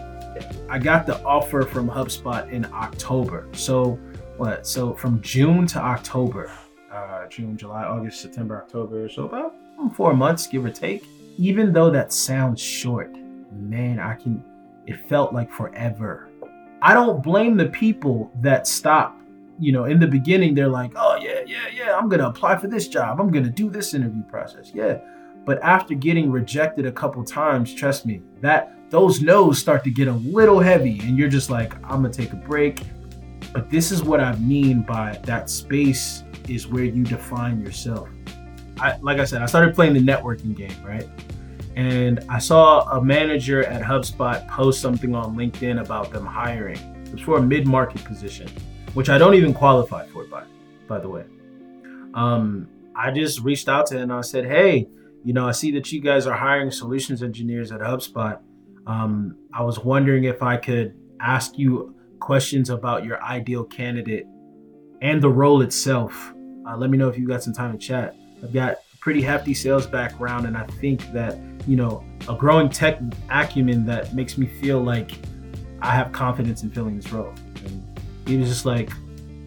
I 0.68 0.78
got 0.78 1.06
the 1.06 1.20
offer 1.24 1.62
from 1.62 1.88
HubSpot 1.88 2.50
in 2.50 2.64
October. 2.66 3.48
So, 3.52 3.98
what? 4.36 4.66
So, 4.66 4.94
from 4.94 5.20
June 5.20 5.66
to 5.68 5.78
October, 5.80 6.50
uh, 6.92 7.26
June, 7.26 7.56
July, 7.56 7.84
August, 7.84 8.20
September, 8.20 8.62
October. 8.62 9.08
So, 9.08 9.24
about 9.24 9.54
four 9.96 10.14
months, 10.14 10.46
give 10.46 10.64
or 10.64 10.70
take 10.70 11.04
even 11.38 11.72
though 11.72 11.90
that 11.90 12.12
sounds 12.12 12.60
short, 12.60 13.14
man, 13.52 13.98
I 13.98 14.14
can, 14.14 14.44
it 14.86 15.08
felt 15.08 15.32
like 15.32 15.50
forever. 15.50 16.28
I 16.80 16.94
don't 16.94 17.22
blame 17.22 17.56
the 17.56 17.66
people 17.66 18.30
that 18.40 18.66
stop. 18.66 19.18
You 19.58 19.72
know, 19.72 19.84
in 19.84 20.00
the 20.00 20.06
beginning, 20.06 20.54
they're 20.54 20.68
like, 20.68 20.92
oh, 20.96 21.16
yeah, 21.20 21.40
yeah, 21.46 21.68
yeah, 21.72 21.96
I'm 21.96 22.08
going 22.08 22.20
to 22.20 22.28
apply 22.28 22.56
for 22.56 22.66
this 22.66 22.88
job. 22.88 23.20
I'm 23.20 23.30
going 23.30 23.44
to 23.44 23.50
do 23.50 23.70
this 23.70 23.94
interview 23.94 24.22
process. 24.24 24.72
Yeah. 24.74 24.98
But 25.44 25.62
after 25.62 25.94
getting 25.94 26.30
rejected 26.30 26.86
a 26.86 26.92
couple 26.92 27.22
times, 27.24 27.74
trust 27.74 28.06
me, 28.06 28.22
that 28.40 28.74
those 28.90 29.20
no's 29.20 29.58
start 29.58 29.84
to 29.84 29.90
get 29.90 30.08
a 30.08 30.12
little 30.12 30.60
heavy 30.60 31.00
and 31.00 31.16
you're 31.16 31.28
just 31.28 31.50
like, 31.50 31.74
I'm 31.84 32.02
going 32.02 32.12
to 32.12 32.22
take 32.22 32.32
a 32.32 32.36
break. 32.36 32.80
But 33.52 33.70
this 33.70 33.92
is 33.92 34.02
what 34.02 34.20
I 34.20 34.34
mean 34.36 34.82
by 34.82 35.20
that 35.24 35.50
space 35.50 36.24
is 36.48 36.66
where 36.66 36.84
you 36.84 37.04
define 37.04 37.60
yourself. 37.60 38.08
I, 38.78 38.96
like 39.02 39.18
I 39.18 39.24
said, 39.24 39.42
I 39.42 39.46
started 39.46 39.74
playing 39.74 39.94
the 39.94 40.00
networking 40.00 40.56
game, 40.56 40.74
right? 40.84 41.08
And 41.76 42.20
I 42.28 42.38
saw 42.38 42.82
a 42.90 43.02
manager 43.02 43.64
at 43.64 43.82
HubSpot 43.82 44.46
post 44.48 44.80
something 44.80 45.14
on 45.14 45.36
LinkedIn 45.36 45.80
about 45.80 46.10
them 46.10 46.26
hiring. 46.26 46.78
It 47.06 47.12
was 47.12 47.22
for 47.22 47.38
a 47.38 47.42
mid-market 47.42 48.04
position, 48.04 48.48
which 48.94 49.08
I 49.08 49.18
don't 49.18 49.34
even 49.34 49.54
qualify 49.54 50.06
for, 50.06 50.24
by 50.24 50.44
by 50.88 50.98
the 50.98 51.08
way. 51.08 51.24
Um, 52.14 52.68
I 52.94 53.10
just 53.10 53.40
reached 53.40 53.68
out 53.68 53.86
to 53.86 53.96
him 53.96 54.02
and 54.02 54.12
I 54.12 54.20
said, 54.20 54.44
"Hey, 54.44 54.88
you 55.24 55.32
know, 55.32 55.46
I 55.46 55.52
see 55.52 55.70
that 55.72 55.90
you 55.92 56.00
guys 56.00 56.26
are 56.26 56.36
hiring 56.36 56.70
solutions 56.70 57.22
engineers 57.22 57.72
at 57.72 57.80
HubSpot. 57.80 58.38
Um, 58.86 59.36
I 59.54 59.62
was 59.62 59.78
wondering 59.78 60.24
if 60.24 60.42
I 60.42 60.56
could 60.56 60.94
ask 61.20 61.56
you 61.56 61.94
questions 62.20 62.68
about 62.68 63.04
your 63.04 63.22
ideal 63.22 63.64
candidate 63.64 64.26
and 65.00 65.22
the 65.22 65.30
role 65.30 65.62
itself. 65.62 66.34
Uh, 66.68 66.76
let 66.76 66.90
me 66.90 66.98
know 66.98 67.08
if 67.08 67.16
you 67.16 67.26
got 67.26 67.42
some 67.42 67.54
time 67.54 67.72
to 67.72 67.78
chat." 67.78 68.14
I've 68.42 68.52
got 68.52 68.72
a 68.72 68.96
pretty 68.98 69.22
hefty 69.22 69.54
sales 69.54 69.86
background, 69.86 70.46
and 70.46 70.56
I 70.56 70.64
think 70.66 71.12
that 71.12 71.38
you 71.66 71.76
know 71.76 72.04
a 72.28 72.34
growing 72.34 72.68
tech 72.68 73.00
acumen 73.30 73.86
that 73.86 74.14
makes 74.14 74.36
me 74.38 74.46
feel 74.46 74.80
like 74.82 75.12
I 75.80 75.90
have 75.90 76.12
confidence 76.12 76.62
in 76.62 76.70
filling 76.70 76.96
this 76.96 77.12
role. 77.12 77.32
And 77.64 78.00
he 78.26 78.36
was 78.36 78.48
just 78.48 78.64
like, 78.64 78.90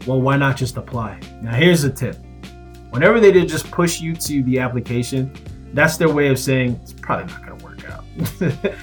well, 0.06 0.22
why 0.22 0.38
not 0.38 0.58
just 0.58 0.78
apply? 0.78 1.20
Now, 1.42 1.54
here's 1.54 1.84
a 1.84 1.90
tip. 1.90 2.18
Whenever 2.90 3.20
they 3.20 3.32
did 3.32 3.48
just 3.48 3.70
push 3.72 4.00
you 4.00 4.16
to 4.16 4.44
the 4.44 4.60
application, 4.60 5.34
that's 5.74 5.98
their 5.98 6.10
way 6.10 6.28
of 6.28 6.40
saying 6.40 6.80
it's 6.84 6.94
probably 6.94 7.34
not 7.34 7.46
going 7.46 7.58
to 7.58 7.66
work 7.66 7.90
out. 7.90 8.04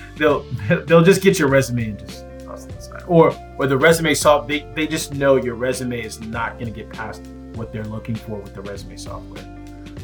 they'll 0.19 0.43
they'll 0.87 1.03
just 1.03 1.23
get 1.23 1.39
your 1.39 1.49
resume 1.49 1.91
and 1.91 1.99
just 1.99 2.25
toss 2.45 2.67
it 2.67 2.75
aside. 2.75 3.03
Or 3.07 3.35
or 3.59 3.67
the 3.67 3.79
resume 3.79 4.15
soft 4.15 4.49
they, 4.49 4.61
they 4.75 4.87
just 4.87 5.15
know 5.15 5.37
your 5.37 5.55
resume 5.55 6.03
is 6.03 6.21
not 6.21 6.59
going 6.59 6.73
to 6.73 6.79
get 6.79 6.91
past 6.91 7.23
what 7.55 7.73
they're 7.73 7.85
looking 7.85 8.15
for 8.15 8.37
with 8.37 8.55
the 8.55 8.63
resume 8.63 8.97
software. 8.97 9.52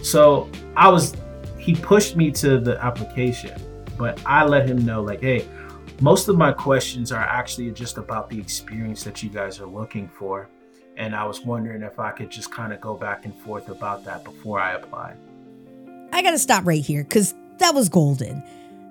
So 0.03 0.51
I 0.77 0.89
was 0.89 1.15
he 1.59 1.75
pushed 1.75 2.17
me 2.17 2.31
to 2.33 2.59
the 2.59 2.83
application, 2.83 3.61
but 3.99 4.21
I 4.25 4.45
let 4.45 4.69
him 4.69 4.85
know 4.85 5.03
like, 5.03 5.21
hey, 5.21 5.47
most 6.01 6.29
of 6.29 6.37
my 6.37 6.53
questions 6.53 7.13
are 7.13 7.23
actually 7.23 7.71
just 7.73 7.99
about 7.99 8.31
the 8.31 8.39
experience 8.39 9.05
that 9.05 9.23
you 9.23 9.29
guys 9.29 9.61
are 9.61 9.67
looking 9.67 10.09
for. 10.09 10.49
And 10.97 11.15
I 11.15 11.25
was 11.25 11.41
wondering 11.41 11.83
if 11.83 11.99
I 11.99 12.11
could 12.13 12.31
just 12.31 12.51
kind 12.51 12.73
of 12.73 12.81
go 12.81 12.95
back 12.95 13.25
and 13.25 13.37
forth 13.41 13.69
about 13.69 14.05
that 14.05 14.25
before 14.25 14.61
I 14.61 14.73
applied. 14.73 15.17
I 16.13 16.23
got 16.23 16.31
to 16.31 16.39
stop 16.39 16.67
right 16.67 16.85
here 16.85 17.03
because 17.05 17.35
that 17.59 17.75
was 17.75 17.89
golden. 17.89 18.43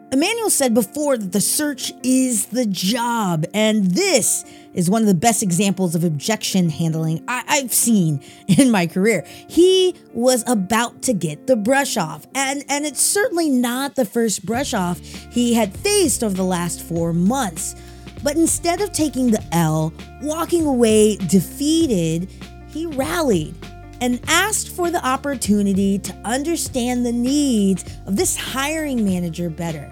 Emmanuel 0.10 0.50
said 0.50 0.74
before 0.74 1.18
that 1.18 1.34
the 1.34 1.42
search 1.42 1.92
is 2.02 2.46
the 2.46 2.66
job, 2.66 3.46
and 3.54 3.92
this 3.92 4.46
is 4.74 4.90
one 4.90 5.02
of 5.02 5.08
the 5.08 5.14
best 5.14 5.44
examples 5.44 5.96
of 5.96 6.06
objection 6.06 6.70
handling 6.70 7.22
I- 7.28 7.44
have 7.58 7.74
seen 7.74 8.22
in 8.48 8.72
my 8.72 8.88
career. 8.88 9.26
He 9.50 9.96
was 10.14 10.46
about 10.48 11.02
to 11.04 11.14
get 11.14 11.48
the 11.48 11.58
brush 11.58 11.98
off, 11.98 12.26
and, 12.34 12.64
and 12.70 12.86
it's 12.86 13.02
certainly 13.02 13.50
not 13.50 13.96
the 13.96 14.06
first 14.06 14.46
brush 14.46 14.74
off 14.74 15.00
he 15.00 15.54
had 15.56 15.76
faced 15.76 16.24
over 16.24 16.36
the 16.36 16.44
last 16.44 16.82
four 16.84 17.12
months. 17.12 17.76
But 18.24 18.38
instead 18.38 18.80
of 18.80 18.94
taking 18.94 19.32
the 19.32 19.44
L, 19.52 19.94
walking 20.22 20.66
away 20.66 21.18
defeated, 21.18 22.30
he 22.70 22.86
rallied 22.86 23.56
and 24.00 24.22
asked 24.28 24.70
for 24.70 24.90
the 24.90 25.06
opportunity 25.06 26.00
to 26.00 26.14
understand 26.24 27.06
the 27.06 27.12
needs 27.12 27.84
of 28.06 28.16
this 28.16 28.38
hiring 28.38 29.04
manager 29.04 29.50
better. 29.50 29.92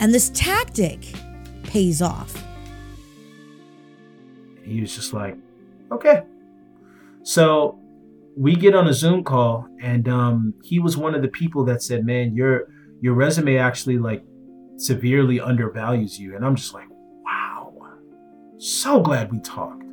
And 0.00 0.14
this 0.14 0.30
tactic 0.30 1.12
pays 1.62 2.00
off. 2.00 2.42
He 4.64 4.80
was 4.80 4.94
just 4.94 5.12
like, 5.12 5.36
okay. 5.92 6.22
So 7.22 7.78
we 8.36 8.56
get 8.56 8.74
on 8.74 8.88
a 8.88 8.94
Zoom 8.94 9.22
call, 9.22 9.68
and 9.82 10.08
um, 10.08 10.54
he 10.62 10.78
was 10.78 10.96
one 10.96 11.14
of 11.14 11.22
the 11.22 11.28
people 11.28 11.64
that 11.66 11.82
said, 11.82 12.04
man, 12.06 12.34
your 12.34 12.68
your 13.02 13.14
resume 13.14 13.56
actually 13.58 13.98
like 13.98 14.22
severely 14.76 15.40
undervalues 15.40 16.18
you. 16.18 16.34
And 16.34 16.44
I'm 16.44 16.56
just 16.56 16.72
like, 16.72 16.88
wow, 16.90 17.72
so 18.58 19.00
glad 19.00 19.30
we 19.30 19.38
talked. 19.40 19.84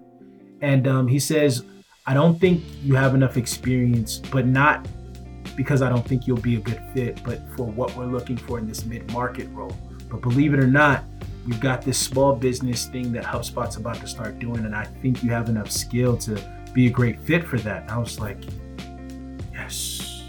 And 0.62 0.88
um, 0.88 1.08
he 1.08 1.20
says, 1.20 1.63
I 2.06 2.13
don't 2.13 2.39
think 2.39 2.63
you 2.84 2.96
have 2.96 3.13
enough 3.13 3.36
experience, 3.36 4.20
but 4.32 4.46
not 4.46 4.88
because 5.56 5.82
I 5.82 5.89
don't 5.89 6.06
think 6.08 6.28
you'll 6.28 6.38
be 6.38 6.56
a 6.56 6.60
good 6.60 6.82
fit, 6.93 7.22
but 7.24 7.41
for 7.56 7.65
what 7.65 7.96
we're 7.96 8.06
looking 8.06 8.38
for 8.38 8.60
in 8.60 8.67
this 8.67 8.86
mid 8.86 9.12
market 9.12 9.50
role. 9.50 9.76
But 10.10 10.22
believe 10.22 10.54
it 10.54 10.60
or 10.60 10.67
not, 10.67 11.04
we've 11.46 11.60
got 11.60 11.82
this 11.82 11.98
small 11.98 12.36
business 12.36 12.86
thing 12.86 13.12
that 13.13 13.24
HubSpot's 13.24 13.78
about 13.78 13.98
to 13.98 14.08
start 14.08 14.39
doing, 14.39 14.65
and 14.65 14.76
I 14.76 14.86
think 14.86 15.24
you 15.24 15.32
have 15.32 15.50
enough 15.50 15.72
skill 15.72 16.17
to 16.17 16.41
be 16.74 16.88
a 16.88 16.89
great 16.89 17.20
fit 17.22 17.43
for 17.43 17.58
that. 17.60 17.84
And 17.84 17.91
I 17.91 17.98
was 17.98 18.20
like, 18.20 18.38
yes. 19.54 20.24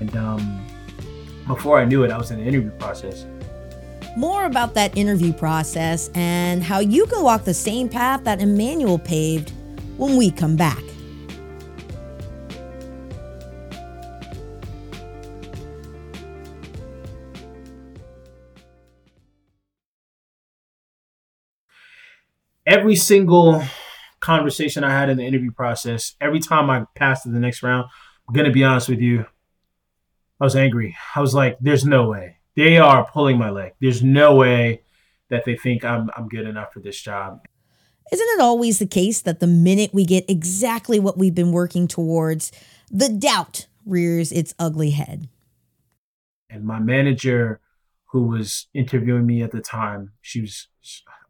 And 0.00 0.14
um, 0.16 0.66
before 1.46 1.78
I 1.78 1.84
knew 1.84 2.04
it, 2.04 2.10
I 2.10 2.18
was 2.18 2.30
in 2.30 2.38
the 2.38 2.44
interview 2.44 2.70
process. 2.72 3.26
More 4.16 4.44
about 4.44 4.74
that 4.74 4.96
interview 4.96 5.32
process 5.32 6.08
and 6.14 6.62
how 6.62 6.78
you 6.78 7.06
can 7.06 7.22
walk 7.22 7.44
the 7.44 7.54
same 7.54 7.88
path 7.88 8.22
that 8.24 8.40
Emmanuel 8.40 8.98
paved 8.98 9.52
when 9.96 10.16
we 10.16 10.30
come 10.30 10.56
back. 10.56 10.82
Every 22.66 22.96
single 22.96 23.62
conversation 24.20 24.84
I 24.84 24.90
had 24.90 25.10
in 25.10 25.18
the 25.18 25.24
interview 25.24 25.52
process, 25.52 26.14
every 26.20 26.40
time 26.40 26.70
I 26.70 26.86
passed 26.94 27.24
to 27.24 27.28
the 27.30 27.38
next 27.38 27.62
round, 27.62 27.88
I'm 28.28 28.34
gonna 28.34 28.50
be 28.50 28.64
honest 28.64 28.88
with 28.88 29.00
you, 29.00 29.26
I 30.40 30.44
was 30.44 30.56
angry. 30.56 30.96
I 31.14 31.20
was 31.20 31.34
like, 31.34 31.58
"There's 31.60 31.84
no 31.84 32.08
way 32.08 32.38
they 32.56 32.78
are 32.78 33.06
pulling 33.06 33.38
my 33.38 33.50
leg. 33.50 33.72
There's 33.80 34.02
no 34.02 34.34
way 34.34 34.82
that 35.28 35.44
they 35.44 35.56
think 35.56 35.84
I'm 35.84 36.10
I'm 36.16 36.28
good 36.28 36.46
enough 36.46 36.72
for 36.72 36.80
this 36.80 37.00
job." 37.00 37.40
Isn't 38.12 38.28
it 38.28 38.40
always 38.40 38.78
the 38.78 38.86
case 38.86 39.22
that 39.22 39.40
the 39.40 39.46
minute 39.46 39.94
we 39.94 40.04
get 40.04 40.28
exactly 40.28 41.00
what 41.00 41.16
we've 41.16 41.34
been 41.34 41.52
working 41.52 41.88
towards, 41.88 42.52
the 42.90 43.08
doubt 43.08 43.66
rears 43.86 44.30
its 44.30 44.54
ugly 44.58 44.90
head? 44.90 45.28
And 46.50 46.64
my 46.64 46.78
manager, 46.78 47.60
who 48.12 48.24
was 48.24 48.66
interviewing 48.74 49.26
me 49.26 49.42
at 49.42 49.52
the 49.52 49.60
time, 49.60 50.12
she 50.20 50.42
was 50.42 50.68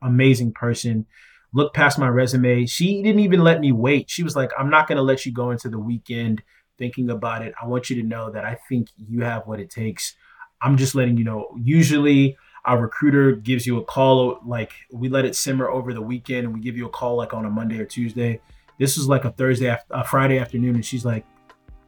amazing 0.04 0.52
person. 0.52 1.06
Looked 1.52 1.74
past 1.74 1.98
my 1.98 2.08
resume. 2.08 2.66
She 2.66 3.02
didn't 3.02 3.20
even 3.20 3.40
let 3.40 3.60
me 3.60 3.72
wait. 3.72 4.10
She 4.10 4.22
was 4.22 4.34
like, 4.36 4.50
I'm 4.58 4.70
not 4.70 4.88
going 4.88 4.96
to 4.96 5.02
let 5.02 5.24
you 5.24 5.32
go 5.32 5.50
into 5.50 5.68
the 5.68 5.78
weekend 5.78 6.42
thinking 6.78 7.10
about 7.10 7.42
it. 7.42 7.54
I 7.60 7.66
want 7.66 7.90
you 7.90 7.96
to 8.02 8.06
know 8.06 8.30
that 8.30 8.44
I 8.44 8.58
think 8.68 8.88
you 8.96 9.22
have 9.22 9.46
what 9.46 9.60
it 9.60 9.70
takes. 9.70 10.14
I'm 10.60 10.76
just 10.76 10.94
letting 10.94 11.16
you 11.16 11.24
know. 11.24 11.48
Usually, 11.62 12.36
our 12.64 12.80
recruiter 12.80 13.32
gives 13.32 13.66
you 13.66 13.78
a 13.78 13.84
call, 13.84 14.40
like 14.44 14.72
we 14.90 15.08
let 15.08 15.24
it 15.24 15.36
simmer 15.36 15.68
over 15.68 15.92
the 15.92 16.00
weekend 16.00 16.46
and 16.46 16.54
we 16.54 16.60
give 16.60 16.76
you 16.76 16.86
a 16.86 16.90
call 16.90 17.16
like 17.16 17.34
on 17.34 17.44
a 17.44 17.50
Monday 17.50 17.78
or 17.78 17.84
Tuesday. 17.84 18.40
This 18.78 18.96
was 18.96 19.06
like 19.06 19.24
a 19.24 19.30
Thursday, 19.30 19.76
a 19.90 20.04
Friday 20.04 20.38
afternoon, 20.38 20.74
and 20.74 20.84
she's 20.84 21.04
like, 21.04 21.24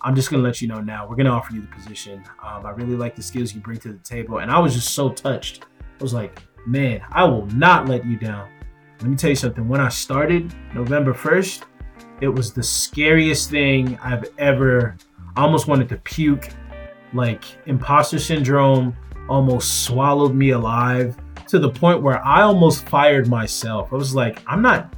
I'm 0.03 0.15
just 0.15 0.31
gonna 0.31 0.43
let 0.43 0.61
you 0.61 0.69
know 0.69 0.81
now. 0.81 1.09
We're 1.09 1.17
gonna 1.17 1.31
offer 1.31 1.53
you 1.53 1.63
the 1.63 1.69
position. 1.69 2.23
Um, 2.43 2.65
I 2.65 2.71
really 2.71 2.95
like 2.95 3.17
the 3.17 3.23
skills 3.23 3.55
you 3.55 3.61
bring 3.61 3.79
to 3.81 3.93
the 3.93 3.99
table, 4.05 4.39
and 4.39 4.51
I 4.51 4.59
was 4.59 4.75
just 4.75 4.95
so 4.95 5.09
touched. 5.09 5.65
I 5.81 6.03
was 6.03 6.15
like, 6.15 6.43
man, 6.67 7.01
I 7.11 7.25
will 7.25 7.47
not 7.47 7.89
let 7.89 8.05
you 8.05 8.17
down. 8.17 8.51
Let 9.01 9.11
me 9.11 9.17
tell 9.17 9.31
you 9.31 9.37
something. 9.37 9.69
When 9.69 9.81
I 9.81 9.89
started 9.89 10.55
November 10.75 11.13
1st, 11.13 11.63
it 12.21 12.29
was 12.29 12.53
the 12.53 12.63
scariest 12.63 13.51
thing 13.51 13.99
I've 14.03 14.25
ever 14.39 14.97
I 15.37 15.43
almost 15.43 15.69
wanted 15.69 15.89
to 15.91 15.97
puke. 15.99 16.49
Like 17.13 17.45
imposter 17.67 18.19
syndrome 18.19 18.97
almost 19.29 19.85
swallowed 19.85 20.35
me 20.35 20.51
alive 20.51 21.17
to 21.49 21.59
the 21.59 21.71
point 21.71 22.03
where 22.03 22.25
I 22.25 22.43
almost 22.43 22.89
fired 22.89 23.29
myself. 23.29 23.93
I 23.93 23.97
was 23.97 24.15
like, 24.15 24.43
I'm 24.47 24.63
not 24.63 24.95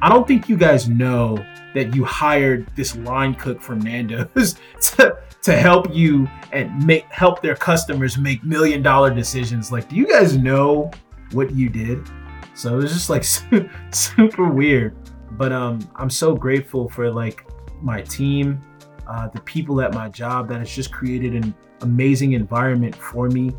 I 0.00 0.08
don't 0.08 0.26
think 0.26 0.48
you 0.48 0.56
guys 0.56 0.88
know 0.88 1.36
that 1.74 1.94
you 1.94 2.04
hired 2.04 2.66
this 2.74 2.96
line 2.96 3.34
cook 3.34 3.62
from 3.62 3.78
Nando's 3.78 4.56
to, 4.80 5.16
to 5.42 5.56
help 5.56 5.94
you 5.94 6.28
and 6.52 6.84
make 6.84 7.04
help 7.04 7.40
their 7.40 7.54
customers 7.54 8.18
make 8.18 8.42
million 8.42 8.82
dollar 8.82 9.14
decisions. 9.14 9.70
Like, 9.70 9.88
do 9.88 9.94
you 9.94 10.08
guys 10.08 10.36
know 10.36 10.90
what 11.32 11.54
you 11.54 11.68
did. 11.68 12.08
So 12.54 12.74
it 12.74 12.82
was 12.82 12.92
just 12.92 13.10
like 13.10 13.24
super 13.92 14.48
weird. 14.48 14.96
But 15.32 15.52
um, 15.52 15.80
I'm 15.96 16.10
so 16.10 16.34
grateful 16.34 16.88
for 16.88 17.10
like 17.10 17.46
my 17.80 18.02
team, 18.02 18.60
uh, 19.08 19.28
the 19.28 19.40
people 19.40 19.80
at 19.80 19.94
my 19.94 20.08
job 20.08 20.48
that 20.48 20.58
has 20.58 20.70
just 20.70 20.92
created 20.92 21.34
an 21.34 21.54
amazing 21.80 22.32
environment 22.32 22.94
for 22.94 23.28
me 23.28 23.52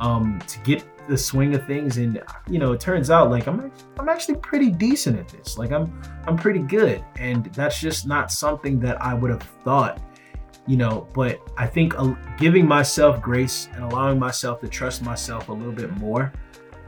um, 0.00 0.40
to 0.46 0.58
get 0.60 0.84
the 1.08 1.16
swing 1.16 1.54
of 1.54 1.66
things. 1.66 1.98
And 1.98 2.22
you 2.48 2.58
know, 2.58 2.72
it 2.72 2.80
turns 2.80 3.10
out 3.10 3.30
like 3.30 3.46
I'm 3.46 3.70
I'm 3.98 4.08
actually 4.08 4.36
pretty 4.36 4.70
decent 4.70 5.18
at 5.18 5.28
this. 5.28 5.56
Like 5.56 5.72
I'm 5.72 6.00
I'm 6.26 6.36
pretty 6.36 6.60
good, 6.60 7.04
and 7.16 7.46
that's 7.46 7.80
just 7.80 8.06
not 8.06 8.32
something 8.32 8.80
that 8.80 9.00
I 9.00 9.14
would 9.14 9.30
have 9.30 9.42
thought. 9.64 10.00
You 10.66 10.76
know, 10.76 11.08
but 11.14 11.40
I 11.56 11.66
think 11.66 11.98
uh, 11.98 12.14
giving 12.38 12.66
myself 12.66 13.20
grace 13.20 13.68
and 13.72 13.82
allowing 13.84 14.18
myself 14.18 14.60
to 14.60 14.68
trust 14.68 15.02
myself 15.02 15.48
a 15.48 15.52
little 15.52 15.72
bit 15.72 15.90
more 15.98 16.32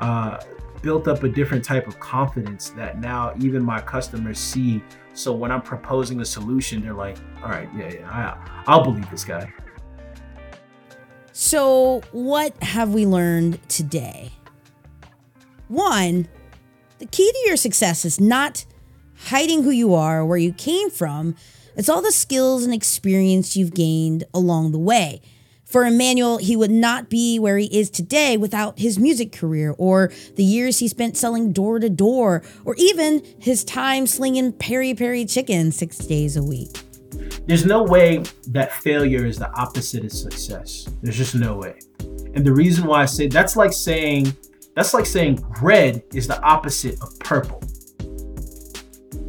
uh, 0.02 0.36
built 0.82 1.06
up 1.06 1.22
a 1.22 1.28
different 1.28 1.64
type 1.64 1.86
of 1.86 1.98
confidence 2.00 2.70
that 2.70 3.00
now 3.00 3.32
even 3.38 3.64
my 3.64 3.80
customers 3.80 4.38
see. 4.38 4.82
So 5.14 5.32
when 5.32 5.52
I'm 5.52 5.62
proposing 5.62 6.20
a 6.20 6.24
solution, 6.24 6.82
they're 6.82 6.92
like, 6.92 7.18
all 7.42 7.50
right, 7.50 7.68
yeah, 7.76 7.92
yeah, 7.92 8.10
I, 8.10 8.64
I'll 8.66 8.82
believe 8.82 9.08
this 9.10 9.24
guy. 9.24 9.50
So, 11.34 12.02
what 12.10 12.54
have 12.62 12.92
we 12.92 13.06
learned 13.06 13.66
today? 13.70 14.32
One, 15.68 16.28
the 16.98 17.06
key 17.06 17.32
to 17.32 17.38
your 17.46 17.56
success 17.56 18.04
is 18.04 18.20
not 18.20 18.66
hiding 19.26 19.62
who 19.62 19.70
you 19.70 19.94
are 19.94 20.20
or 20.20 20.26
where 20.26 20.36
you 20.36 20.52
came 20.52 20.90
from. 20.90 21.34
It's 21.74 21.88
all 21.88 22.02
the 22.02 22.12
skills 22.12 22.64
and 22.64 22.74
experience 22.74 23.56
you've 23.56 23.72
gained 23.72 24.24
along 24.34 24.72
the 24.72 24.78
way. 24.78 25.22
For 25.72 25.86
Emmanuel, 25.86 26.36
he 26.36 26.54
would 26.54 26.70
not 26.70 27.08
be 27.08 27.38
where 27.38 27.56
he 27.56 27.64
is 27.64 27.88
today 27.88 28.36
without 28.36 28.78
his 28.78 28.98
music 28.98 29.32
career 29.32 29.74
or 29.78 30.12
the 30.36 30.44
years 30.44 30.80
he 30.80 30.86
spent 30.86 31.16
selling 31.16 31.50
door 31.50 31.78
to 31.78 31.88
door 31.88 32.42
or 32.66 32.74
even 32.76 33.22
his 33.38 33.64
time 33.64 34.06
slinging 34.06 34.52
peri 34.52 34.92
peri 34.92 35.24
chicken 35.24 35.72
six 35.72 35.96
days 35.96 36.36
a 36.36 36.42
week. 36.42 36.82
There's 37.46 37.64
no 37.64 37.84
way 37.84 38.22
that 38.48 38.70
failure 38.70 39.24
is 39.24 39.38
the 39.38 39.50
opposite 39.58 40.04
of 40.04 40.12
success. 40.12 40.90
There's 41.00 41.16
just 41.16 41.34
no 41.34 41.56
way. 41.56 41.78
And 42.34 42.44
the 42.44 42.52
reason 42.52 42.84
why 42.84 43.00
I 43.00 43.06
say 43.06 43.28
that's 43.28 43.56
like 43.56 43.72
saying 43.72 44.36
that's 44.76 44.92
like 44.92 45.06
saying 45.06 45.42
red 45.62 46.02
is 46.12 46.28
the 46.28 46.38
opposite 46.42 47.00
of 47.00 47.18
purple. 47.18 47.62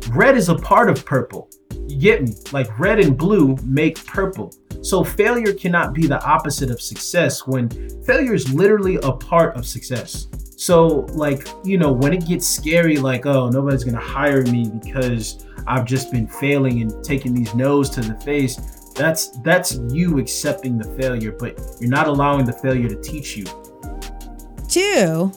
Red 0.10 0.36
is 0.36 0.50
a 0.50 0.56
part 0.56 0.90
of 0.90 1.06
purple. 1.06 1.50
You 1.88 1.98
get 1.98 2.22
me? 2.22 2.34
Like 2.52 2.78
red 2.78 3.00
and 3.00 3.18
blue 3.18 3.56
make 3.64 4.06
purple. 4.06 4.54
So 4.84 5.02
failure 5.02 5.54
cannot 5.54 5.94
be 5.94 6.08
the 6.08 6.22
opposite 6.26 6.70
of 6.70 6.82
success 6.82 7.48
when 7.48 7.70
failure 8.04 8.34
is 8.34 8.54
literally 8.54 9.00
a 9.02 9.14
part 9.14 9.56
of 9.56 9.66
success. 9.66 10.28
So, 10.58 11.08
like, 11.14 11.48
you 11.64 11.78
know, 11.78 11.92
when 11.92 12.14
it 12.14 12.28
gets 12.28 12.46
scary, 12.46 12.98
like, 12.98 13.26
oh, 13.26 13.50
nobody's 13.50 13.86
gonna 13.86 13.98
hire 13.98 14.44
me 14.44 14.70
because 14.70 15.46
I've 15.68 15.86
just 15.86 16.12
been 16.12 16.28
failing 16.28 16.82
and 16.82 17.04
taking 17.04 17.34
these 17.34 17.56
no's 17.56 17.90
to 17.92 18.02
the 18.02 18.16
face, 18.22 18.58
that's 18.94 19.30
that's 19.40 19.80
you 19.90 20.20
accepting 20.20 20.78
the 20.78 20.90
failure, 21.02 21.32
but 21.32 21.60
you're 21.80 21.90
not 21.90 22.08
allowing 22.08 22.46
the 22.46 22.54
failure 22.54 22.90
to 22.90 23.02
teach 23.02 23.38
you. 23.38 23.46
Two, 24.68 25.32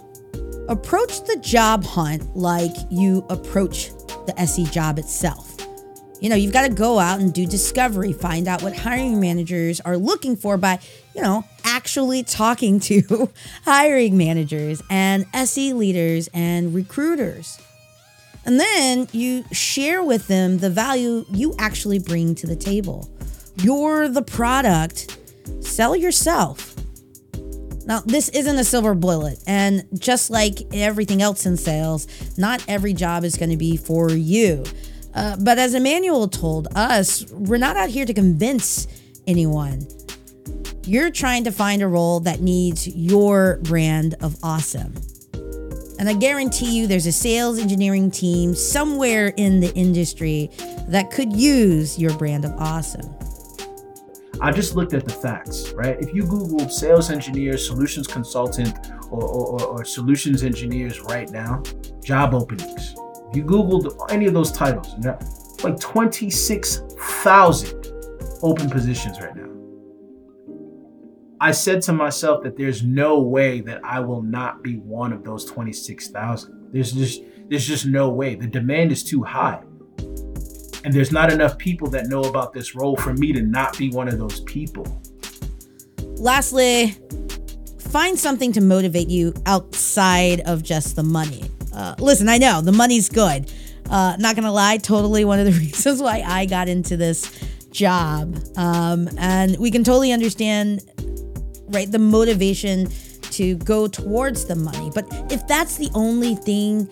approach 0.68 1.24
the 1.24 1.37
job 1.40 1.85
hunt 1.85 2.37
like 2.37 2.74
you 2.90 3.24
approach 3.30 3.90
the 4.26 4.35
SE 4.40 4.64
job 4.64 4.98
itself. 4.98 5.56
You 6.20 6.31
know, 6.31 6.37
you've 6.37 6.52
got 6.52 6.66
to 6.66 6.72
go 6.72 6.98
out 6.98 7.20
and 7.20 7.33
do 7.33 7.46
discovery, 7.46 8.12
find 8.12 8.48
out 8.48 8.62
what 8.62 8.76
hiring 8.76 9.20
managers 9.20 9.81
are 9.81 9.96
looking 9.96 10.37
for 10.37 10.57
by, 10.57 10.79
you 11.14 11.22
know, 11.22 11.44
actually 11.64 12.22
talking 12.22 12.81
to 12.81 13.31
hiring 13.64 14.16
managers 14.16 14.83
and 14.88 15.26
SE 15.35 15.72
leaders 15.74 16.29
and 16.33 16.74
recruiters. 16.74 17.61
And 18.46 18.61
then 18.61 19.09
you 19.12 19.44
share 19.52 20.02
with 20.02 20.29
them 20.29 20.59
the 20.59 20.70
value 20.70 21.26
you 21.31 21.55
actually 21.59 21.98
bring 21.98 22.35
to 22.37 22.46
the 22.46 22.57
table. 22.57 23.11
You're 23.57 24.09
the 24.09 24.22
product. 24.22 25.18
Sell 25.61 25.96
yourself. 25.96 26.74
Now, 27.87 28.00
this 28.00 28.29
isn't 28.31 28.57
a 28.57 28.64
silver 28.64 28.94
bullet. 28.94 29.38
And 29.46 29.87
just 29.98 30.31
like 30.31 30.59
everything 30.72 31.22
else 31.22 31.46
in 31.46 31.57
sales, 31.57 32.07
not 32.38 32.64
every 32.68 32.92
job 32.92 33.24
is 33.24 33.37
going 33.37 33.50
to 33.50 33.57
be 33.57 33.76
for 33.76 34.11
you. 34.11 34.64
Uh, 35.16 35.35
but 35.40 35.59
as 35.59 35.72
Emmanuel 35.72 36.29
told 36.29 36.68
us, 36.76 37.24
we're 37.33 37.57
not 37.57 37.76
out 37.76 37.88
here 37.88 38.05
to 38.05 38.12
convince 38.12 38.87
anyone. 39.26 39.87
You're 40.85 41.11
trying 41.11 41.44
to 41.44 41.50
find 41.50 41.83
a 41.83 41.88
role 41.88 42.20
that 42.20 42.42
needs 42.42 42.87
your 42.87 43.59
brand 43.62 44.14
of 44.20 44.37
awesome. 44.42 44.94
And 45.98 46.09
I 46.11 46.12
guarantee 46.12 46.79
you 46.79 46.87
there's 46.87 47.07
a 47.07 47.12
sales 47.12 47.59
engineering 47.59 48.11
team 48.11 48.55
somewhere 48.55 49.33
in 49.38 49.61
the 49.61 49.74
industry 49.74 50.50
that 50.88 51.11
could 51.11 51.33
use 51.33 51.98
your 51.98 52.12
brand 52.18 52.44
of 52.44 52.52
awesome. 52.59 53.11
I 54.42 54.52
just 54.52 54.76
looked 54.76 54.92
at 54.92 55.07
the 55.07 55.14
facts, 55.14 55.70
right? 55.70 55.98
If 55.98 56.14
you 56.14 56.24
Google 56.24 56.68
sales 56.68 57.11
engineer, 57.11 57.57
solutions 57.57 58.07
consultant, 58.07 58.90
or, 59.11 59.24
or, 59.24 59.62
or 59.62 59.85
solutions 59.87 60.42
engineers 60.42 61.00
right 61.00 61.31
now, 61.31 61.62
job 62.05 62.35
openings. 62.35 62.94
You 63.37 63.44
Googled 63.44 64.11
any 64.11 64.27
of 64.27 64.35
those 64.35 64.51
titles, 64.51 64.92
you 64.94 65.01
know, 65.01 65.18
like 65.62 65.79
26,000 65.79 67.92
open 68.42 68.70
positions 68.70 69.20
right 69.20 69.37
now. 69.37 69.44
I 71.38 71.53
said 71.53 71.83
to 71.83 71.92
myself 71.92 72.42
that 72.44 72.57
there's 72.57 72.83
no 72.83 73.20
way 73.20 73.61
that 73.61 73.85
I 73.85 74.01
will 74.01 74.22
not 74.22 74.62
be 74.62 74.79
one 74.79 75.12
of 75.12 75.22
those 75.22 75.44
26,000. 75.44 76.70
There's 76.72 76.92
just 76.92 77.20
there's 77.49 77.66
just 77.66 77.87
no 77.87 78.09
way. 78.09 78.35
The 78.35 78.46
demand 78.46 78.90
is 78.90 79.05
too 79.05 79.22
high 79.22 79.62
and 80.87 80.94
there's 80.94 81.11
not 81.11 81.33
enough 81.33 81.59
people 81.59 81.90
that 81.90 82.07
know 82.07 82.22
about 82.22 82.53
this 82.53 82.77
role 82.77 82.96
for 82.96 83.12
me 83.12 83.33
to 83.33 83.42
not 83.42 83.77
be 83.77 83.90
one 83.90 84.07
of 84.07 84.18
those 84.18 84.40
people. 84.42 84.87
Lastly, 86.18 86.94
find 87.79 88.16
something 88.16 88.53
to 88.53 88.61
motivate 88.61 89.09
you 89.09 89.35
outside 89.46 90.42
of 90.42 90.62
just 90.62 90.94
the 90.94 91.03
money. 91.03 91.42
Uh, 91.77 91.95
listen, 91.99 92.29
I 92.29 92.39
know 92.39 92.62
the 92.62 92.73
money's 92.73 93.09
good. 93.09 93.53
Uh, 93.91 94.17
not 94.19 94.35
gonna 94.35 94.53
lie, 94.53 94.79
totally 94.79 95.25
one 95.25 95.39
of 95.39 95.45
the 95.45 95.53
reasons 95.61 96.01
why 96.03 96.23
I 96.27 96.47
got 96.47 96.69
into 96.69 96.97
this 96.97 97.31
job. 97.71 98.37
Um, 98.57 99.09
and 99.19 99.57
we 99.59 99.71
can 99.71 99.85
totally 99.85 100.12
understand, 100.12 100.81
right, 101.69 101.91
the 101.91 101.99
motivation 101.99 102.89
to 103.33 103.57
go 103.57 103.87
towards 103.87 104.47
the 104.47 104.57
money. 104.57 104.91
But 104.95 105.07
if 105.31 105.47
that's 105.47 105.77
the 105.77 105.91
only 105.95 106.35
thing 106.35 106.89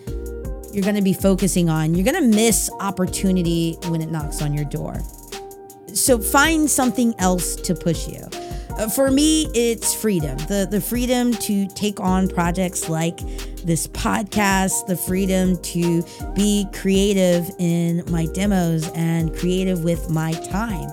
you're 0.71 0.83
to 0.95 1.01
be 1.01 1.13
focusing 1.13 1.69
on, 1.69 1.95
you're 1.95 2.03
to 2.21 2.35
miss 2.35 2.69
opportunity 2.79 3.77
when 3.87 4.01
it 4.01 4.11
knocks 4.11 4.41
on 4.41 4.53
your 4.53 4.65
door. 4.65 5.01
So 5.93 6.19
find 6.19 6.69
something 6.69 7.15
else 7.17 7.55
to 7.55 7.73
push 7.73 8.07
you. 8.07 8.44
Uh, 8.77 8.89
for 8.89 9.09
me, 9.09 9.47
it's 9.53 9.93
freedom 9.93 10.37
the, 10.47 10.67
the 10.69 10.81
freedom 10.81 11.31
to 11.33 11.67
take 11.69 11.99
on 11.99 12.27
projects 12.27 12.89
like 12.89 13.17
this 13.63 13.87
podcast, 13.87 14.85
the 14.87 14.97
freedom 14.97 15.57
to 15.61 16.03
be 16.33 16.67
creative 16.73 17.49
in 17.57 18.03
my 18.09 18.25
demos 18.27 18.89
and 18.91 19.35
creative 19.35 19.83
with 19.83 20.09
my 20.09 20.33
time. 20.33 20.89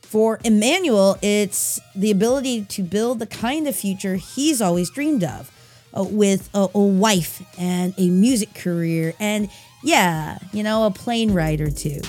For 0.00 0.40
Emmanuel, 0.44 1.18
it's 1.20 1.78
the 1.94 2.10
ability 2.10 2.64
to 2.64 2.82
build 2.82 3.18
the 3.18 3.26
kind 3.26 3.68
of 3.68 3.76
future 3.76 4.14
he's 4.16 4.62
always 4.62 4.88
dreamed 4.90 5.22
of 5.22 5.50
uh, 5.94 6.02
with 6.02 6.48
a, 6.54 6.68
a, 6.74 6.80
wife 6.80 7.42
and 7.58 7.92
a 7.98 8.08
music 8.08 8.54
career 8.54 9.12
and 9.20 9.50
yeah, 9.82 10.38
you 10.52 10.62
know, 10.62 10.86
a 10.86 10.90
plane 10.90 11.32
ride 11.32 11.60
or 11.60 11.70
two. 11.70 12.00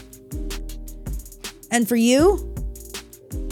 And 1.72 1.88
for 1.88 1.98
you, 1.98 2.56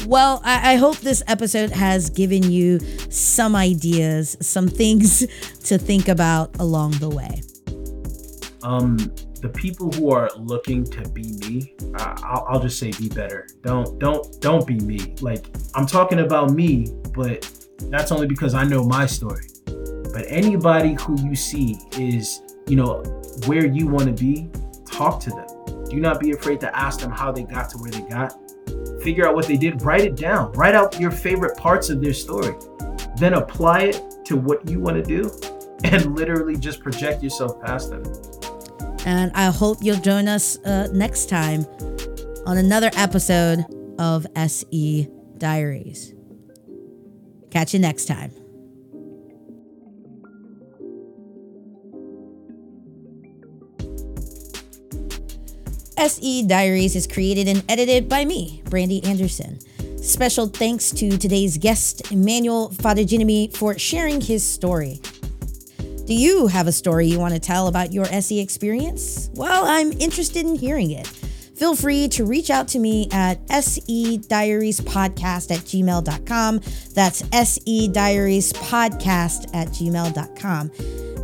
well, 0.08 0.42
I, 0.44 0.74
I 0.74 0.76
hope 0.76 0.98
this 0.98 1.24
episode 1.28 1.72
has 1.72 2.10
given 2.10 2.44
you 2.44 2.80
some 3.10 3.56
ideas, 3.56 4.38
some 4.42 4.68
things 4.68 5.20
to 5.66 5.78
think 5.78 6.08
about 6.08 6.56
along 6.60 6.92
the 6.94 7.10
way. 7.10 7.42
Um, 8.64 8.98
the 9.42 9.50
people 9.50 9.92
who 9.92 10.12
are 10.12 10.30
looking 10.38 10.84
to 10.86 11.08
be 11.10 11.34
me, 11.40 11.76
I'll, 11.96 12.46
I'll 12.50 12.60
just 12.60 12.80
say 12.80 12.92
be 12.92 13.10
better. 13.10 13.48
Don't 13.62 14.00
don't 14.00 14.42
don't 14.42 14.66
be 14.66 14.80
me. 14.80 15.14
Like 15.22 15.46
I'm 15.76 15.86
talking 15.86 16.20
about 16.20 16.52
me, 16.52 16.88
but 17.14 17.48
that's 17.92 18.12
only 18.12 18.28
because 18.28 18.56
I 18.56 18.64
know 18.64 18.84
my 18.84 19.06
story. 19.06 19.46
But 19.66 20.26
anybody 20.28 20.94
who 20.94 21.22
you 21.22 21.36
see 21.36 21.78
is, 21.98 22.42
you 22.68 22.76
know, 22.76 23.04
where 23.46 23.68
you 23.68 23.88
want 23.88 24.06
to 24.06 24.14
be, 24.14 24.50
talk 24.90 25.20
to 25.22 25.30
them. 25.30 25.48
Do 25.90 25.98
not 25.98 26.20
be 26.20 26.32
afraid 26.32 26.60
to 26.62 26.76
ask 26.76 27.02
them 27.02 27.12
how 27.12 27.32
they 27.32 27.44
got 27.44 27.70
to 27.72 27.78
where 27.78 27.92
they 27.92 28.02
got. 28.10 28.34
Figure 29.06 29.28
out 29.28 29.36
what 29.36 29.46
they 29.46 29.56
did, 29.56 29.84
write 29.84 30.02
it 30.02 30.16
down. 30.16 30.52
Write 30.54 30.74
out 30.74 31.00
your 31.00 31.12
favorite 31.12 31.56
parts 31.60 31.92
of 31.92 32.02
their 32.02 32.12
story. 32.12 32.56
Then 33.18 33.36
apply 33.36 33.82
it 33.82 34.02
to 34.26 34.36
what 34.36 34.68
you 34.68 34.80
want 34.80 34.96
to 34.96 35.04
do 35.04 35.32
and 35.84 36.16
literally 36.16 36.56
just 36.56 36.80
project 36.80 37.22
yourself 37.22 37.62
past 37.62 37.92
them. 37.92 38.02
And 39.06 39.32
I 39.36 39.52
hope 39.52 39.78
you'll 39.82 40.00
join 40.00 40.28
us 40.28 40.58
uh, 40.66 40.88
next 40.92 41.30
time 41.30 41.68
on 42.48 42.58
another 42.58 42.90
episode 42.98 43.64
of 44.00 44.26
SE 44.36 45.08
Diaries. 45.38 46.16
Catch 47.52 47.76
you 47.76 47.80
next 47.80 48.06
time. 48.06 48.32
SE 56.06 56.46
Diaries 56.46 56.96
is 56.96 57.08
created 57.08 57.48
and 57.48 57.64
edited 57.68 58.08
by 58.08 58.24
me, 58.26 58.62
Brandy 58.66 59.04
Anderson. 59.06 59.58
Special 59.98 60.46
thanks 60.46 60.92
to 60.92 61.18
today's 61.18 61.58
guest, 61.58 62.12
Emmanuel 62.12 62.70
Fadaginimi, 62.70 63.52
for 63.58 63.76
sharing 63.80 64.22
his 64.22 64.44
story. 64.44 65.02
Do 66.06 66.14
you 66.14 66.46
have 66.46 66.68
a 66.68 66.72
story 66.72 67.08
you 67.08 67.20
want 67.20 67.34
to 67.34 67.40
tell 67.40 67.66
about 67.68 67.92
your 67.92 68.06
SE 68.06 68.40
experience? 68.40 69.32
Well, 69.34 69.66
I'm 69.66 69.94
interested 69.94 70.46
in 70.46 70.54
hearing 70.54 70.92
it. 70.92 71.08
Feel 71.08 71.76
free 71.76 72.08
to 72.10 72.24
reach 72.24 72.52
out 72.52 72.68
to 72.70 72.78
me 72.78 73.08
at 73.12 73.40
se-diariespodcast 73.50 75.52
at 75.52 75.62
gmail.com. 75.62 76.60
That's 76.94 77.20
se-diariespodcast 77.20 79.56
at 79.56 79.70
gmail.com. 79.70 80.72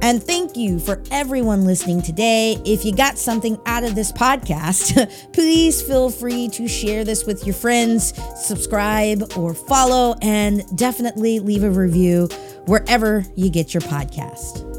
And 0.02 0.22
thank 0.22 0.58
you 0.58 0.80
for 0.80 1.02
everyone 1.12 1.64
listening 1.64 2.02
today. 2.02 2.58
If 2.66 2.84
you 2.84 2.94
got 2.94 3.18
something 3.18 3.58
out 3.66 3.84
of 3.84 3.94
this 3.94 4.12
podcast, 4.12 5.32
please 5.34 5.82
feel 5.82 6.10
free 6.10 6.50
to 6.50 6.68
share 6.68 7.04
this 7.04 7.26
with 7.26 7.46
your 7.46 7.54
friends, 7.54 8.14
subscribe 8.36 9.32
or 9.38 9.54
follow, 9.54 10.16
and 10.22 10.64
definitely 10.76 11.40
leave 11.40 11.64
a 11.64 11.70
review 11.70 12.28
wherever 12.66 13.26
you 13.36 13.50
get 13.50 13.74
your 13.74 13.82
podcast. 13.82 14.71